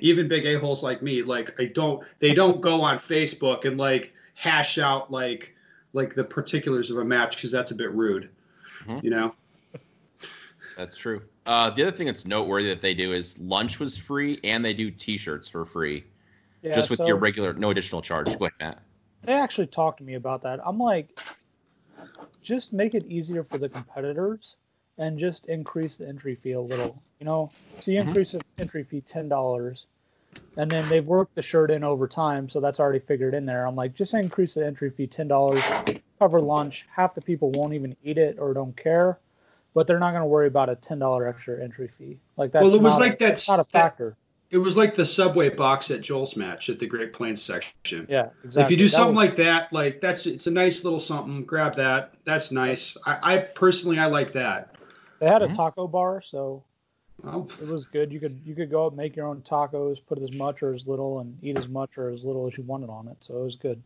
even 0.00 0.28
big 0.28 0.46
a-holes 0.46 0.84
like 0.84 1.02
me 1.02 1.22
like 1.24 1.58
i 1.60 1.64
don't 1.64 2.04
they 2.20 2.32
don't 2.32 2.60
go 2.60 2.80
on 2.80 2.98
facebook 2.98 3.64
and 3.64 3.76
like 3.78 4.12
hash 4.34 4.78
out 4.78 5.10
like 5.10 5.56
like 5.94 6.14
the 6.14 6.22
particulars 6.22 6.92
of 6.92 6.98
a 6.98 7.04
match 7.04 7.34
because 7.34 7.50
that's 7.50 7.72
a 7.72 7.74
bit 7.74 7.90
rude 7.92 8.30
Mhm. 8.86 9.02
you 9.02 9.10
know 9.10 9.34
That's 10.76 10.96
true. 10.96 11.22
Uh, 11.44 11.70
the 11.70 11.82
other 11.82 11.90
thing 11.90 12.06
that's 12.06 12.24
noteworthy 12.24 12.68
that 12.68 12.80
they 12.80 12.94
do 12.94 13.12
is 13.12 13.36
lunch 13.40 13.80
was 13.80 13.98
free 13.98 14.38
and 14.44 14.64
they 14.64 14.72
do 14.72 14.92
T-shirts 14.92 15.48
for 15.48 15.64
free, 15.64 16.04
Yeah, 16.62 16.74
just 16.74 16.88
with 16.90 16.98
so 16.98 17.06
your 17.08 17.16
regular, 17.16 17.52
no 17.54 17.70
additional 17.70 18.00
charge. 18.00 18.38
Go 18.38 18.44
ahead, 18.44 18.52
Matt. 18.60 18.82
they 19.24 19.32
actually 19.32 19.66
talked 19.66 19.98
to 19.98 20.04
me 20.04 20.14
about 20.14 20.42
that. 20.42 20.60
I'm 20.64 20.78
like, 20.78 21.18
just 22.42 22.72
make 22.72 22.94
it 22.94 23.04
easier 23.08 23.42
for 23.42 23.58
the 23.58 23.68
competitors 23.68 24.54
and 24.98 25.18
just 25.18 25.46
increase 25.46 25.96
the 25.96 26.08
entry 26.08 26.34
fee 26.34 26.52
a 26.52 26.60
little. 26.60 27.00
You 27.20 27.26
know, 27.26 27.50
so 27.80 27.90
you 27.90 28.00
Mhm. 28.02 28.08
increase 28.08 28.32
the 28.32 28.40
entry 28.58 28.82
fee 28.82 29.00
ten 29.00 29.28
dollars, 29.28 29.86
and 30.56 30.70
then 30.70 30.88
they've 30.88 31.06
worked 31.06 31.34
the 31.34 31.42
shirt 31.42 31.70
in 31.70 31.82
over 31.84 32.06
time, 32.06 32.48
so 32.48 32.60
that's 32.60 32.78
already 32.80 32.98
figured 32.98 33.34
in 33.34 33.46
there. 33.46 33.66
I'm 33.66 33.74
like, 33.76 33.94
just 33.94 34.14
increase 34.14 34.54
the 34.54 34.66
entry 34.66 34.90
fee 34.90 35.06
ten 35.06 35.28
dollars, 35.28 35.62
cover 36.18 36.40
lunch. 36.40 36.86
Half 36.94 37.14
the 37.14 37.20
people 37.22 37.50
won't 37.52 37.74
even 37.74 37.96
eat 38.04 38.18
it 38.18 38.38
or 38.38 38.52
don't 38.54 38.76
care, 38.76 39.18
but 39.74 39.86
they're 39.86 39.98
not 39.98 40.10
going 40.10 40.22
to 40.22 40.26
worry 40.26 40.46
about 40.48 40.68
a 40.68 40.76
ten 40.76 40.98
dollar 40.98 41.26
extra 41.26 41.62
entry 41.62 41.88
fee. 41.88 42.18
Like 42.36 42.52
that's 42.52 42.64
well 42.64 42.74
it 42.74 42.82
was 42.82 42.94
not, 42.94 43.00
like 43.00 43.18
that 43.18 43.28
that's 43.28 43.48
not 43.48 43.58
a 43.60 43.62
that- 43.64 43.70
factor. 43.70 44.16
it 44.50 44.58
was 44.58 44.76
like 44.78 44.94
the 44.94 45.04
subway 45.04 45.50
box 45.50 45.90
at 45.90 46.00
joel's 46.00 46.34
match 46.34 46.70
at 46.70 46.78
the 46.78 46.86
great 46.86 47.12
plains 47.12 47.42
section 47.42 48.06
Yeah, 48.08 48.30
exactly. 48.42 48.62
if 48.64 48.70
you 48.70 48.76
do 48.78 48.84
That 48.84 48.96
something 48.96 49.14
was- 49.14 49.26
like 49.28 49.36
that 49.36 49.70
like 49.74 50.00
that's 50.00 50.24
it's 50.26 50.46
a 50.46 50.50
nice 50.50 50.84
little 50.84 51.00
something 51.00 51.44
grab 51.44 51.76
that 51.76 52.14
that's 52.24 52.50
nice 52.50 52.96
i, 53.04 53.34
I 53.34 53.38
personally 53.38 53.98
i 53.98 54.06
like 54.06 54.32
that 54.32 54.74
they 55.20 55.26
had 55.26 55.42
a 55.42 55.46
mm-hmm. 55.46 55.54
taco 55.54 55.86
bar, 55.86 56.20
so 56.20 56.62
well, 57.22 57.48
it 57.60 57.68
was 57.68 57.84
good. 57.84 58.12
You 58.12 58.20
could 58.20 58.40
you 58.44 58.54
could 58.54 58.70
go 58.70 58.86
up, 58.86 58.94
make 58.94 59.16
your 59.16 59.26
own 59.26 59.42
tacos, 59.42 59.98
put 60.06 60.18
as 60.20 60.32
much 60.32 60.62
or 60.62 60.72
as 60.74 60.86
little, 60.86 61.20
and 61.20 61.36
eat 61.42 61.58
as 61.58 61.68
much 61.68 61.98
or 61.98 62.10
as 62.10 62.24
little 62.24 62.46
as 62.46 62.56
you 62.56 62.64
wanted 62.64 62.90
on 62.90 63.08
it. 63.08 63.16
So 63.20 63.38
it 63.40 63.44
was 63.44 63.56
good. 63.56 63.82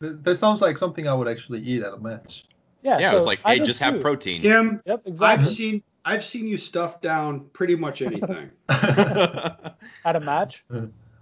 That 0.00 0.36
sounds 0.36 0.60
like 0.60 0.78
something 0.78 1.06
I 1.06 1.14
would 1.14 1.28
actually 1.28 1.60
eat 1.60 1.82
at 1.82 1.92
a 1.92 1.98
match. 1.98 2.44
Yeah, 2.82 2.98
Yeah, 2.98 3.10
so 3.10 3.12
it 3.12 3.16
was 3.16 3.26
like, 3.26 3.40
I 3.44 3.52
hey, 3.52 3.58
did 3.60 3.66
just 3.66 3.80
have 3.80 3.94
too. 3.94 4.00
protein. 4.00 4.40
kim 4.42 4.82
Yep, 4.86 5.02
i've 5.20 5.46
seen 5.46 5.80
i've 6.04 6.24
seen 6.24 6.48
you 6.48 6.56
stuff 6.56 7.00
down 7.00 7.44
pretty 7.52 7.76
much 7.76 8.02
anything 8.02 8.50
At 8.68 9.76
a 10.16 10.20
match. 10.20 10.64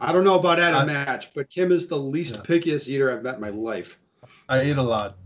I 0.00 0.12
don't 0.12 0.24
know 0.24 0.38
about 0.38 0.58
at 0.58 0.72
a 0.72 0.78
I- 0.78 0.84
match, 0.86 1.34
but 1.34 1.50
Kim 1.50 1.70
is 1.72 1.86
the 1.86 1.96
least 1.98 2.36
Yeah. 2.36 2.40
pickiest 2.40 2.88
eater 2.88 3.12
I've 3.14 3.22
met 3.22 3.34
in 3.34 3.40
my 3.42 3.50
life. 3.50 3.98
I 4.48 4.64
eat 4.64 4.78
a 4.78 4.82
lot. 4.82 5.16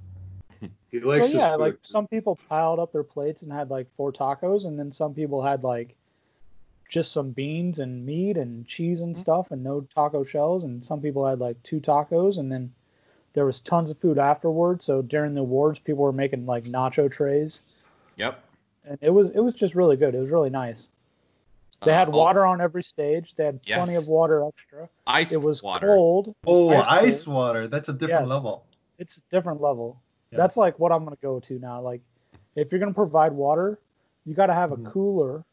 He 0.94 1.00
So 1.00 1.16
yeah, 1.16 1.22
his 1.48 1.54
food. 1.56 1.60
like 1.60 1.78
some 1.82 2.06
people 2.06 2.38
piled 2.48 2.78
up 2.78 2.92
their 2.92 3.02
plates 3.02 3.42
and 3.42 3.52
had 3.52 3.70
like 3.70 3.88
four 3.96 4.12
tacos, 4.12 4.66
and 4.66 4.78
then 4.78 4.92
some 4.92 5.12
people 5.14 5.42
had 5.42 5.64
like 5.64 5.96
just 6.88 7.12
some 7.12 7.30
beans 7.30 7.80
and 7.80 8.06
meat 8.06 8.36
and 8.36 8.66
cheese 8.68 9.00
and 9.00 9.16
stuff 9.18 9.50
and 9.50 9.64
no 9.64 9.80
taco 9.94 10.22
shells 10.22 10.62
and 10.64 10.84
some 10.84 11.00
people 11.00 11.26
had 11.26 11.40
like 11.40 11.60
two 11.62 11.80
tacos 11.80 12.38
and 12.38 12.52
then 12.52 12.72
there 13.32 13.46
was 13.46 13.60
tons 13.60 13.90
of 13.90 13.98
food 13.98 14.18
afterwards 14.18 14.84
so 14.84 15.00
during 15.02 15.34
the 15.34 15.40
awards 15.40 15.78
people 15.78 16.04
were 16.04 16.12
making 16.12 16.44
like 16.46 16.64
nacho 16.64 17.10
trays 17.10 17.62
Yep. 18.16 18.38
and 18.84 18.98
it 19.00 19.10
was 19.10 19.30
it 19.30 19.40
was 19.40 19.54
just 19.54 19.74
really 19.74 19.96
good 19.96 20.14
it 20.14 20.20
was 20.20 20.30
really 20.30 20.50
nice 20.50 20.90
they 21.82 21.90
Uh, 21.90 21.94
had 21.94 22.08
oh, 22.10 22.18
water 22.18 22.44
on 22.44 22.60
every 22.60 22.84
stage 22.84 23.34
they 23.34 23.46
had 23.46 23.60
plenty 23.64 23.94
Yes. 23.94 24.02
of 24.02 24.08
water 24.08 24.46
extra 24.46 24.88
ice 25.06 25.32
it 25.32 25.40
was 25.42 25.62
water. 25.62 25.86
cold 25.86 26.28
It 26.28 26.34
Oh, 26.46 26.66
was 26.66 26.86
ice 26.88 27.24
cold. 27.24 27.34
water. 27.34 27.66
That's 27.66 27.88
a 27.88 27.94
different 27.94 28.28
Yes. 28.28 28.30
level. 28.30 28.64
it's 28.98 29.16
a 29.16 29.22
different 29.30 29.60
level 29.62 30.00
that's 30.36 30.56
like 30.56 30.78
what 30.78 30.92
i'm 30.92 31.04
going 31.04 31.16
to 31.16 31.22
go 31.22 31.40
to 31.40 31.58
now. 31.58 31.80
Like 31.80 32.00
if 32.56 32.70
you're 32.70 32.78
going 32.78 32.92
to 32.92 32.94
provide 32.94 33.32
water 33.32 33.78
you 34.26 34.34
got 34.34 34.46
to 34.46 34.54
have 34.54 34.72
a 34.72 34.76
cooler. 34.90 35.44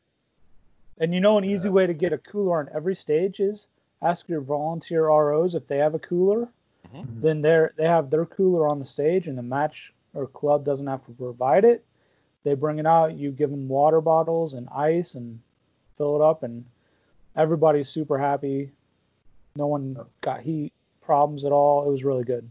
And 0.99 1.13
you 1.13 1.19
know 1.19 1.37
an 1.37 1.43
easy 1.43 1.67
way 1.69 1.87
to 1.87 1.93
get 1.93 2.13
a 2.13 2.17
cooler 2.17 2.59
on 2.59 2.69
every 2.73 2.95
stage 2.95 3.39
is 3.39 3.67
ask 4.01 4.29
your 4.29 4.41
volunteer 4.41 5.07
ros 5.07 5.55
if 5.55 5.67
they 5.67 5.77
have 5.77 5.93
a 5.95 5.99
cooler. 5.99 6.47
Mhm. 6.93 7.21
then 7.21 7.41
they're 7.41 7.73
they 7.77 7.87
have 7.87 8.09
their 8.09 8.25
cooler 8.25 8.67
on 8.67 8.79
the 8.79 8.85
stage 8.85 9.27
and 9.27 9.37
the 9.37 9.43
match 9.43 9.93
or 10.13 10.27
club 10.27 10.65
doesn't 10.65 10.87
have 10.87 11.05
to 11.05 11.11
provide 11.13 11.63
it. 11.63 11.85
They 12.43 12.53
bring 12.53 12.79
it 12.79 12.85
out 12.85 13.13
you 13.17 13.31
give 13.31 13.51
them 13.51 13.67
water 13.69 14.01
bottles 14.01 14.55
and 14.55 14.67
ice 14.69 15.15
and 15.15 15.39
fill 15.95 16.15
it 16.15 16.21
up 16.21 16.43
and 16.43 16.65
everybody's 17.35 17.87
super 17.87 18.17
happy. 18.17 18.71
No 19.55 19.67
one 19.67 19.97
got 20.21 20.41
heat 20.41 20.73
problems 21.01 21.45
at 21.45 21.51
all. 21.51 21.85
It 21.87 21.89
was 21.91 22.03
really 22.03 22.23
good 22.23 22.49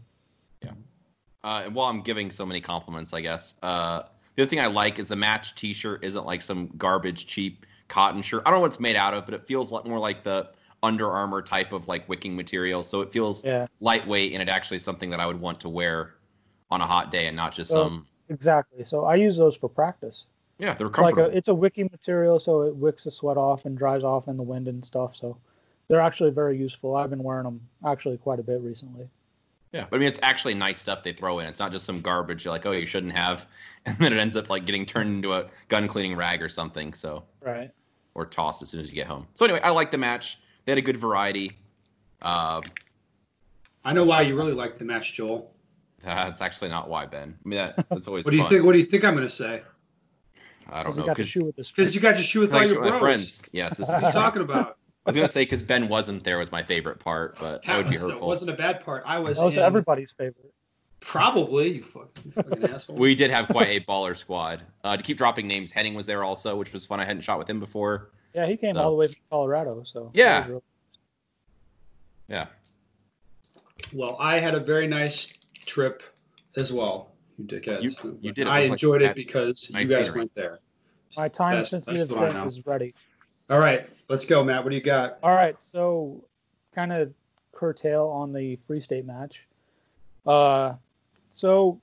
Uh, 1.43 1.63
and 1.65 1.75
while 1.75 1.89
I'm 1.89 2.01
giving 2.01 2.31
so 2.31 2.45
many 2.45 2.61
compliments, 2.61 3.13
I 3.13 3.21
guess 3.21 3.55
uh, 3.63 4.03
the 4.35 4.43
other 4.43 4.49
thing 4.49 4.59
I 4.59 4.67
like 4.67 4.99
is 4.99 5.07
the 5.07 5.15
match 5.15 5.55
T-shirt 5.55 6.03
isn't 6.03 6.25
like 6.25 6.41
some 6.41 6.67
garbage 6.77 7.25
cheap 7.25 7.65
cotton 7.87 8.21
shirt. 8.21 8.43
I 8.45 8.51
don't 8.51 8.57
know 8.57 8.61
what 8.61 8.71
it's 8.71 8.79
made 8.79 8.95
out 8.95 9.13
of, 9.13 9.25
but 9.25 9.33
it 9.33 9.43
feels 9.43 9.71
like 9.71 9.85
more 9.85 9.99
like 9.99 10.23
the 10.23 10.49
Under 10.83 11.09
Armour 11.11 11.41
type 11.41 11.73
of 11.73 11.87
like 11.87 12.07
wicking 12.07 12.35
material. 12.35 12.83
So 12.83 13.01
it 13.01 13.11
feels 13.11 13.43
yeah 13.43 13.67
lightweight 13.79 14.33
and 14.33 14.41
it 14.41 14.49
actually 14.49 14.77
is 14.77 14.83
something 14.83 15.09
that 15.09 15.19
I 15.19 15.25
would 15.25 15.39
want 15.39 15.59
to 15.61 15.69
wear 15.69 16.15
on 16.69 16.81
a 16.81 16.85
hot 16.85 17.11
day 17.11 17.27
and 17.27 17.35
not 17.35 17.53
just 17.53 17.71
Oh, 17.71 17.83
some. 17.83 18.07
Exactly. 18.29 18.85
So 18.85 19.05
I 19.05 19.15
use 19.15 19.37
those 19.37 19.57
for 19.57 19.67
practice. 19.67 20.27
Yeah, 20.57 20.73
they're 20.73 20.87
Like 20.87 20.95
comfortable. 20.95 21.31
a, 21.31 21.35
it's 21.35 21.47
a 21.47 21.55
wicking 21.55 21.89
material, 21.91 22.39
so 22.39 22.61
it 22.61 22.75
wicks 22.75 23.03
the 23.03 23.11
sweat 23.11 23.35
off 23.35 23.65
and 23.65 23.77
dries 23.77 24.03
off 24.03 24.27
in 24.27 24.37
the 24.37 24.43
wind 24.43 24.67
and 24.67 24.85
stuff. 24.85 25.15
So 25.15 25.37
they're 25.87 25.99
actually 25.99 26.29
very 26.29 26.55
useful. 26.55 26.95
I've 26.95 27.09
been 27.09 27.23
wearing 27.23 27.43
them 27.45 27.59
actually 27.83 28.17
quite 28.17 28.39
a 28.39 28.43
bit 28.43 28.61
recently. 28.61 29.09
Yeah, 29.73 29.85
but 29.89 29.95
I 29.95 29.99
mean 29.99 30.07
it's 30.07 30.19
actually 30.21 30.53
nice 30.53 30.79
stuff 30.79 31.03
they 31.03 31.13
throw 31.13 31.39
in. 31.39 31.47
It's 31.47 31.59
not 31.59 31.71
just 31.71 31.85
some 31.85 32.01
garbage 32.01 32.43
you're 32.45 32.53
like, 32.53 32.65
oh, 32.65 32.71
you 32.71 32.85
shouldn't 32.85 33.13
have, 33.15 33.47
and 33.85 33.97
then 33.97 34.13
it 34.13 34.17
ends 34.19 34.35
up 34.35 34.49
like 34.49 34.65
getting 34.65 34.85
turned 34.85 35.09
into 35.09 35.33
a 35.33 35.45
gun 35.69 35.87
cleaning 35.87 36.15
rag 36.15 36.41
or 36.41 36.49
something. 36.49 36.93
So 36.93 37.23
Right. 37.41 37.71
or 38.15 38.25
tossed 38.25 38.61
as 38.61 38.69
soon 38.69 38.81
as 38.81 38.89
you 38.89 38.95
get 38.95 39.07
home. 39.07 39.27
So 39.35 39.45
anyway, 39.45 39.61
I 39.63 39.69
like 39.71 39.91
the 39.91 39.97
match. 39.97 40.39
They 40.65 40.71
had 40.73 40.79
a 40.79 40.81
good 40.81 40.97
variety. 40.97 41.51
Uh, 42.21 42.61
I 43.83 43.93
know 43.93 44.03
why 44.03 44.21
you 44.21 44.35
really 44.35 44.53
like 44.53 44.77
the 44.77 44.85
match, 44.85 45.13
Joel. 45.13 45.51
that's 46.03 46.39
actually 46.41 46.69
not 46.69 46.87
why, 46.87 47.05
Ben. 47.07 47.35
I 47.43 47.49
mean, 47.49 47.57
that, 47.57 47.85
that's 47.89 48.07
always 48.07 48.25
What 48.25 48.31
do 48.31 48.37
you 48.37 48.43
fun. 48.43 48.51
think? 48.51 48.65
What 48.65 48.73
do 48.73 48.77
you 48.79 48.85
think 48.85 49.03
I'm 49.03 49.15
going 49.15 49.25
to 49.25 49.33
say? 49.33 49.63
I 50.69 50.83
don't 50.83 50.83
Because 50.83 50.95
he 50.97 51.01
know. 51.01 51.07
got 51.07 51.13
to 51.13 51.15
Because 51.17 51.29
shoot 51.31 51.45
with 51.47 51.55
his 51.55 51.71
Because 51.71 51.95
you 51.95 52.01
got 52.01 52.15
to 52.17 52.21
shoot 52.21 52.41
with 52.41 52.53
all 52.53 52.59
thanks 52.59 52.73
your 52.73 52.83
bros. 52.83 52.99
friends. 52.99 53.43
Yes, 53.51 53.77
this 53.77 53.89
is 53.89 54.03
are 54.03 54.07
you 54.07 54.13
talking 54.13 54.41
about? 54.43 54.77
I 55.05 55.09
was 55.09 55.15
gonna 55.15 55.27
say 55.27 55.41
because 55.43 55.63
Ben 55.63 55.87
wasn't 55.87 56.23
there 56.23 56.37
was 56.37 56.51
my 56.51 56.61
favorite 56.61 56.99
part, 56.99 57.37
but 57.39 57.63
that 57.63 57.77
would 57.77 57.89
be 57.89 57.97
That 57.97 58.09
hurtful. 58.11 58.27
wasn't 58.27 58.51
a 58.51 58.53
bad 58.55 58.83
part. 58.85 59.03
I 59.05 59.17
was. 59.19 59.37
That 59.39 59.45
was 59.45 59.57
in- 59.57 59.63
everybody's 59.63 60.11
favorite. 60.11 60.53
Probably 60.99 61.77
you 61.77 61.83
fucking, 61.83 62.11
you 62.25 62.31
fucking 62.31 62.63
asshole. 62.69 62.95
We 62.95 63.15
did 63.15 63.31
have 63.31 63.47
quite 63.47 63.69
a 63.69 63.79
baller 63.79 64.15
squad. 64.15 64.61
Uh, 64.83 64.95
to 64.95 65.01
keep 65.01 65.17
dropping 65.17 65.47
names, 65.47 65.71
Henning 65.71 65.95
was 65.95 66.05
there 66.05 66.23
also, 66.23 66.55
which 66.55 66.71
was 66.71 66.85
fun. 66.85 66.99
I 66.99 67.05
hadn't 67.05 67.23
shot 67.23 67.39
with 67.39 67.49
him 67.49 67.59
before. 67.59 68.11
Yeah, 68.35 68.45
he 68.45 68.55
came 68.55 68.75
So- 68.75 68.83
all 68.83 68.91
the 68.91 68.95
way 68.97 69.07
from 69.07 69.15
Colorado. 69.31 69.81
So 69.83 70.11
Yeah. 70.13 70.33
that 70.33 70.39
was 70.41 70.47
real- 70.49 70.63
Yeah. 72.27 72.45
Well, 73.93 74.15
I 74.19 74.37
had 74.39 74.53
a 74.53 74.59
very 74.59 74.85
nice 74.87 75.33
trip 75.65 76.03
as 76.55 76.71
well. 76.71 77.11
You 77.37 77.45
dickheads. 77.45 77.81
You- 78.03 78.19
you 78.21 78.31
did. 78.31 78.45
It 78.45 78.51
I 78.51 78.59
looked 78.59 78.69
like 78.69 78.71
enjoyed 78.73 79.01
it 79.01 79.15
because 79.15 79.69
nice 79.71 79.89
you 79.89 79.95
guys 79.95 80.05
scenery. 80.05 80.19
went 80.19 80.35
there. 80.35 80.59
My 81.17 81.27
time 81.27 81.51
That's- 81.53 81.71
sensitive 81.71 82.07
that's 82.09 82.11
what 82.11 82.35
I 82.35 82.45
is 82.45 82.65
ready. 82.67 82.93
All 83.51 83.59
right, 83.59 83.85
let's 84.07 84.23
go, 84.23 84.43
Matt. 84.45 84.63
What 84.63 84.69
do 84.69 84.77
you 84.77 84.81
got? 84.81 85.17
All 85.21 85.35
right, 85.35 85.61
so 85.61 86.23
kind 86.73 86.93
of 86.93 87.11
curtail 87.51 88.07
on 88.07 88.31
the 88.31 88.55
free 88.55 88.79
state 88.79 89.05
match. 89.05 89.45
Uh, 90.25 90.75
so 91.31 91.81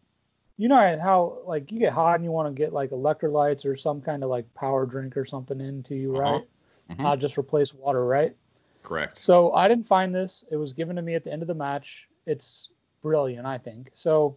you 0.56 0.66
know 0.68 0.98
how 0.98 1.38
like 1.46 1.70
you 1.70 1.78
get 1.78 1.92
hot 1.92 2.14
and 2.14 2.24
you 2.24 2.30
want 2.32 2.48
to 2.48 2.58
get 2.58 2.72
like 2.72 2.88
electrolytes 2.90 3.66
or 3.66 3.76
some 3.76 4.00
kind 4.00 4.24
of 4.24 4.30
like 4.30 4.52
power 4.54 4.86
drink 4.86 5.14
or 5.16 5.26
something 5.26 5.60
into 5.60 5.94
you, 5.94 6.16
Uh-huh. 6.16 6.32
right? 6.32 6.48
Mhm. 6.96 7.02
Not 7.02 7.18
just 7.18 7.36
replace 7.36 7.74
water, 7.74 8.06
right? 8.06 8.34
Correct. 8.82 9.18
So 9.18 9.52
I 9.52 9.68
didn't 9.68 9.86
find 9.86 10.14
this. 10.14 10.46
It 10.50 10.56
was 10.56 10.72
given 10.72 10.96
to 10.96 11.02
me 11.02 11.14
at 11.16 11.22
the 11.24 11.30
end 11.30 11.42
of 11.42 11.48
the 11.48 11.54
match. 11.54 12.08
It's 12.24 12.70
brilliant, 13.02 13.46
I 13.46 13.58
think. 13.58 13.90
So 13.92 14.36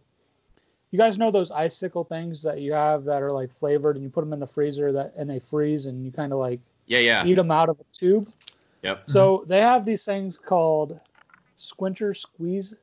you 0.91 0.99
guys 0.99 1.17
know 1.17 1.31
those 1.31 1.49
icicle 1.51 2.03
things 2.03 2.43
that 2.43 2.59
you 2.59 2.73
have 2.73 3.05
that 3.05 3.21
are 3.23 3.31
like 3.31 3.53
flavored 3.53 3.95
and 3.95 4.03
you 4.03 4.09
put 4.09 4.19
them 4.21 4.33
in 4.33 4.39
the 4.41 4.47
freezer 4.47 4.91
that 4.91 5.13
and 5.15 5.29
they 5.29 5.39
freeze 5.39 5.85
and 5.85 6.03
you 6.05 6.11
kind 6.11 6.33
of 6.33 6.39
like 6.39 6.59
Yeah, 6.91 6.99
yeah. 6.99 7.25
eat 7.25 7.35
them 7.35 7.51
out 7.51 7.69
of 7.69 7.79
a 7.79 7.85
tube. 7.93 8.29
Yep. 8.83 9.03
So 9.09 9.45
they 9.47 9.61
have 9.61 9.85
these 9.85 10.03
things 10.03 10.37
called 10.37 10.99
Sqwincher 11.57 12.13
Sqweeze. 12.13 12.73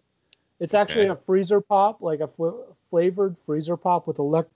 It's 0.61 0.73
actually 0.73 1.11
Okay. 1.11 1.11
a 1.11 1.17
freezer 1.17 1.61
pop, 1.61 2.01
like 2.01 2.21
a 2.21 2.27
fl- 2.27 2.63
flavored 2.89 3.37
freezer 3.45 3.77
pop 3.77 4.07
with 4.07 4.19
elect, 4.19 4.51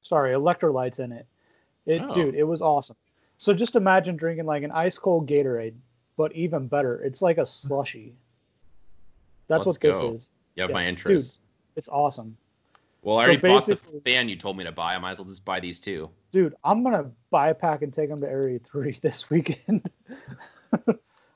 sorry, 0.00 0.32
electrolytes 0.32 1.00
in 1.00 1.12
it. 1.12 1.26
It, 1.84 2.00
Oh. 2.02 2.14
dude, 2.14 2.34
it 2.34 2.44
was 2.44 2.62
awesome. 2.62 2.96
So 3.36 3.52
just 3.52 3.76
imagine 3.76 4.16
drinking 4.16 4.46
like 4.46 4.62
an 4.62 4.70
ice 4.72 4.98
cold 4.98 5.28
Gatorade, 5.28 5.74
but 6.16 6.32
even 6.32 6.66
better. 6.66 7.02
It's 7.02 7.20
like 7.20 7.36
a 7.36 7.44
slushy. 7.44 8.14
That's 9.48 9.66
Let's 9.66 9.76
what 9.76 9.80
this 9.82 10.00
go. 10.00 10.12
is. 10.14 10.30
You 10.54 10.62
have 10.62 10.70
my 10.72 10.82
Yes, 10.82 10.94
Dude, 11.04 11.30
It's 11.76 11.88
awesome, 11.90 12.36
Well, 13.02 13.18
I 13.18 13.22
So 13.24 13.26
already 13.28 13.48
bought 13.48 13.66
the 13.66 13.76
fan 13.76 14.28
you 14.30 14.36
told 14.36 14.56
me 14.56 14.64
to 14.64 14.72
buy. 14.72 14.94
I 14.94 14.98
might 14.98 15.12
as 15.12 15.18
well 15.18 15.28
just 15.28 15.44
buy 15.44 15.60
these 15.60 15.78
two. 15.78 16.10
Dude. 16.30 16.54
I'm 16.64 16.82
gonna 16.82 17.10
buy 17.30 17.48
a 17.48 17.54
pack 17.54 17.82
and 17.82 17.92
take 17.92 18.08
them 18.08 18.20
to 18.20 18.28
Area 18.28 18.58
Three 18.58 18.98
this 19.02 19.30
weekend. 19.30 19.90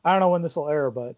I 0.05 0.11
don't 0.11 0.21
know 0.21 0.31
when 0.31 0.43
this 0.43 0.57
will 0.57 0.69
air, 0.69 0.91
but 0.91 1.17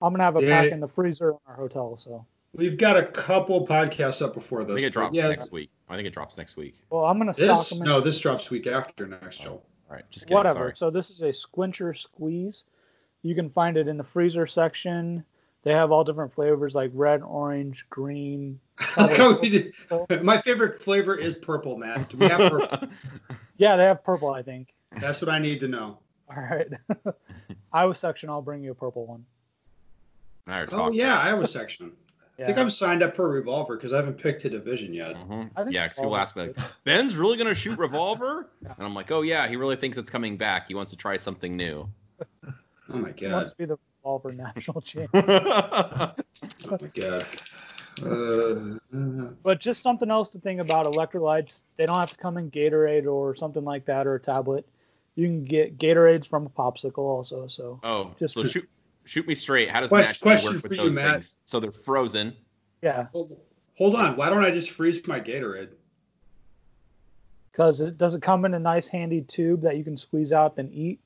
I'm 0.00 0.12
gonna 0.12 0.24
have 0.24 0.36
a 0.36 0.42
Yeah. 0.42 0.62
pack 0.62 0.72
in 0.72 0.80
the 0.80 0.88
freezer 0.88 1.30
in 1.30 1.36
our 1.46 1.56
hotel. 1.56 1.96
So. 1.96 2.26
We've 2.54 2.76
got 2.76 2.98
a 2.98 3.06
couple 3.06 3.66
podcasts 3.66 4.20
up 4.20 4.34
before 4.34 4.64
this. 4.64 4.70
I 4.70 4.74
this. 4.74 4.82
think 4.82 4.90
it 4.90 4.92
drops 4.92 5.14
yeah, 5.14 5.28
next 5.28 5.52
week. 5.52 5.70
I 5.88 5.96
think 5.96 6.06
it 6.06 6.12
drops 6.12 6.36
next 6.36 6.56
week. 6.56 6.82
Well, 6.90 7.04
I'm 7.04 7.18
gonna 7.18 7.32
stock 7.32 7.68
them. 7.68 7.78
In, 7.78 7.84
no, 7.84 8.00
this 8.00 8.18
drops 8.18 8.50
week 8.50 8.66
after 8.66 9.06
next, 9.06 9.40
oh, 9.42 9.44
Joel. 9.44 9.66
All 9.88 9.96
right, 9.96 10.04
just 10.10 10.26
kidding. 10.26 10.36
whatever. 10.36 10.58
Sorry. 10.58 10.72
So 10.76 10.90
this 10.90 11.10
is 11.10 11.22
a 11.22 11.28
Sqwincher 11.28 11.94
Sqweeze. 11.94 12.64
You 13.22 13.34
can 13.34 13.48
find 13.48 13.76
it 13.76 13.88
in 13.88 13.96
the 13.96 14.04
freezer 14.04 14.46
section. 14.46 15.24
They 15.62 15.72
have 15.72 15.92
all 15.92 16.02
different 16.02 16.32
flavors 16.32 16.74
like 16.74 16.90
red, 16.92 17.22
orange, 17.22 17.88
green. 17.88 18.58
Like 18.96 19.16
how 19.16 19.38
we 19.38 19.48
did- 19.48 19.74
So- 19.88 20.06
My 20.22 20.40
favorite 20.40 20.80
flavor 20.80 21.14
is 21.14 21.34
purple, 21.36 21.76
Matt. 21.78 22.08
Do 22.08 22.18
we 22.18 22.26
have 22.28 22.50
purple? 22.50 22.88
Yeah, 23.58 23.76
they 23.76 23.84
have 23.84 24.02
purple. 24.02 24.30
I 24.30 24.42
think. 24.42 24.74
That's 24.98 25.20
what 25.22 25.28
I 25.30 25.38
need 25.38 25.60
to 25.60 25.68
know. 25.68 25.98
All 26.28 26.42
right. 26.42 26.66
Iowa 27.72 27.94
section. 27.94 28.28
I'll 28.28 28.42
bring 28.42 28.64
you 28.64 28.72
a 28.72 28.74
purple 28.74 29.06
one. 29.06 29.24
Now 30.48 30.56
you're 30.58 30.66
Oh 30.72 30.78
talking. 30.78 30.98
yeah, 30.98 31.18
Iowa 31.20 31.46
section. 31.46 31.92
Yeah. 32.38 32.44
I 32.44 32.46
think 32.46 32.58
I'm 32.58 32.70
signed 32.70 33.02
up 33.04 33.14
for 33.14 33.26
a 33.26 33.28
revolver 33.28 33.76
because 33.76 33.92
I 33.92 33.96
haven't 33.98 34.18
picked 34.18 34.44
a 34.46 34.50
division 34.50 34.92
yet. 34.92 35.14
Mhm. 35.14 35.50
I 35.54 35.62
think 35.62 35.74
Yeah, 35.76 35.86
'cause 35.86 35.96
people 35.96 36.16
ask 36.16 36.34
me 36.34 36.42
like. 36.48 36.56
Ben's 36.82 37.14
really 37.14 37.36
gonna 37.36 37.54
shoot 37.54 37.78
revolver, 37.78 38.48
Yeah. 38.62 38.74
and 38.76 38.84
I'm 38.86 38.94
like, 38.94 39.12
oh 39.12 39.20
yeah, 39.22 39.46
he 39.46 39.54
really 39.54 39.76
thinks 39.76 39.96
it's 39.96 40.10
coming 40.10 40.36
back. 40.36 40.66
He 40.66 40.74
wants 40.74 40.90
to 40.90 40.96
try 40.96 41.16
something 41.18 41.56
new. 41.56 41.88
Oh 42.44 42.52
my 42.88 43.12
He 43.12 43.26
god. 43.26 43.32
wants 43.32 43.52
to 43.52 43.58
be 43.58 43.64
the 43.66 43.76
revolver 44.02 44.32
national 44.32 44.80
champ. 44.82 45.10
Oh 45.14 46.12
my 46.70 46.88
god. 46.94 47.26
Uh, 48.02 48.78
But 49.42 49.60
just 49.60 49.82
something 49.82 50.10
else 50.10 50.30
to 50.30 50.38
think 50.38 50.60
about 50.60 50.86
electrolytes. 50.86 51.64
They 51.76 51.86
don't 51.86 51.98
have 51.98 52.10
to 52.10 52.16
come 52.16 52.36
in 52.38 52.50
Gatorade 52.50 53.06
or 53.06 53.34
something 53.34 53.64
like 53.64 53.84
that 53.86 54.06
or 54.06 54.14
a 54.14 54.20
tablet. 54.20 54.66
You 55.14 55.26
can 55.26 55.44
get 55.44 55.78
Gatorades 55.78 56.26
from 56.26 56.46
a 56.46 56.50
popsicle 56.50 56.98
also. 56.98 57.46
So 57.46 57.80
oh, 57.84 58.14
Just- 58.18 58.34
so 58.34 58.44
shoot, 58.44 58.68
shoot 59.04 59.26
me 59.26 59.34
straight. 59.34 59.68
How 59.68 59.80
does 59.80 59.90
Question- 59.90 60.08
match 60.10 60.20
question 60.20 60.52
work 60.54 60.62
for 60.62 60.68
with 60.70 60.78
you, 60.78 60.84
those 60.84 60.94
Matt. 60.96 61.12
things? 61.14 61.36
So 61.44 61.60
they're 61.60 61.70
frozen. 61.70 62.34
yeah, 62.82 63.06
hold, 63.12 63.36
hold 63.76 63.94
on. 63.94 64.16
Why 64.16 64.30
don't 64.30 64.44
I 64.44 64.50
just 64.50 64.70
freeze 64.70 65.06
my 65.06 65.20
Gatorade? 65.20 65.68
because 67.52 67.82
it 67.82 67.98
does 67.98 68.14
it 68.14 68.22
come 68.22 68.46
in 68.46 68.54
a 68.54 68.58
nice 68.58 68.88
handy 68.88 69.20
tube 69.20 69.60
that 69.60 69.76
you 69.76 69.84
can 69.84 69.94
squeeze 69.94 70.32
out 70.32 70.56
then 70.56 70.70
eat, 70.72 70.98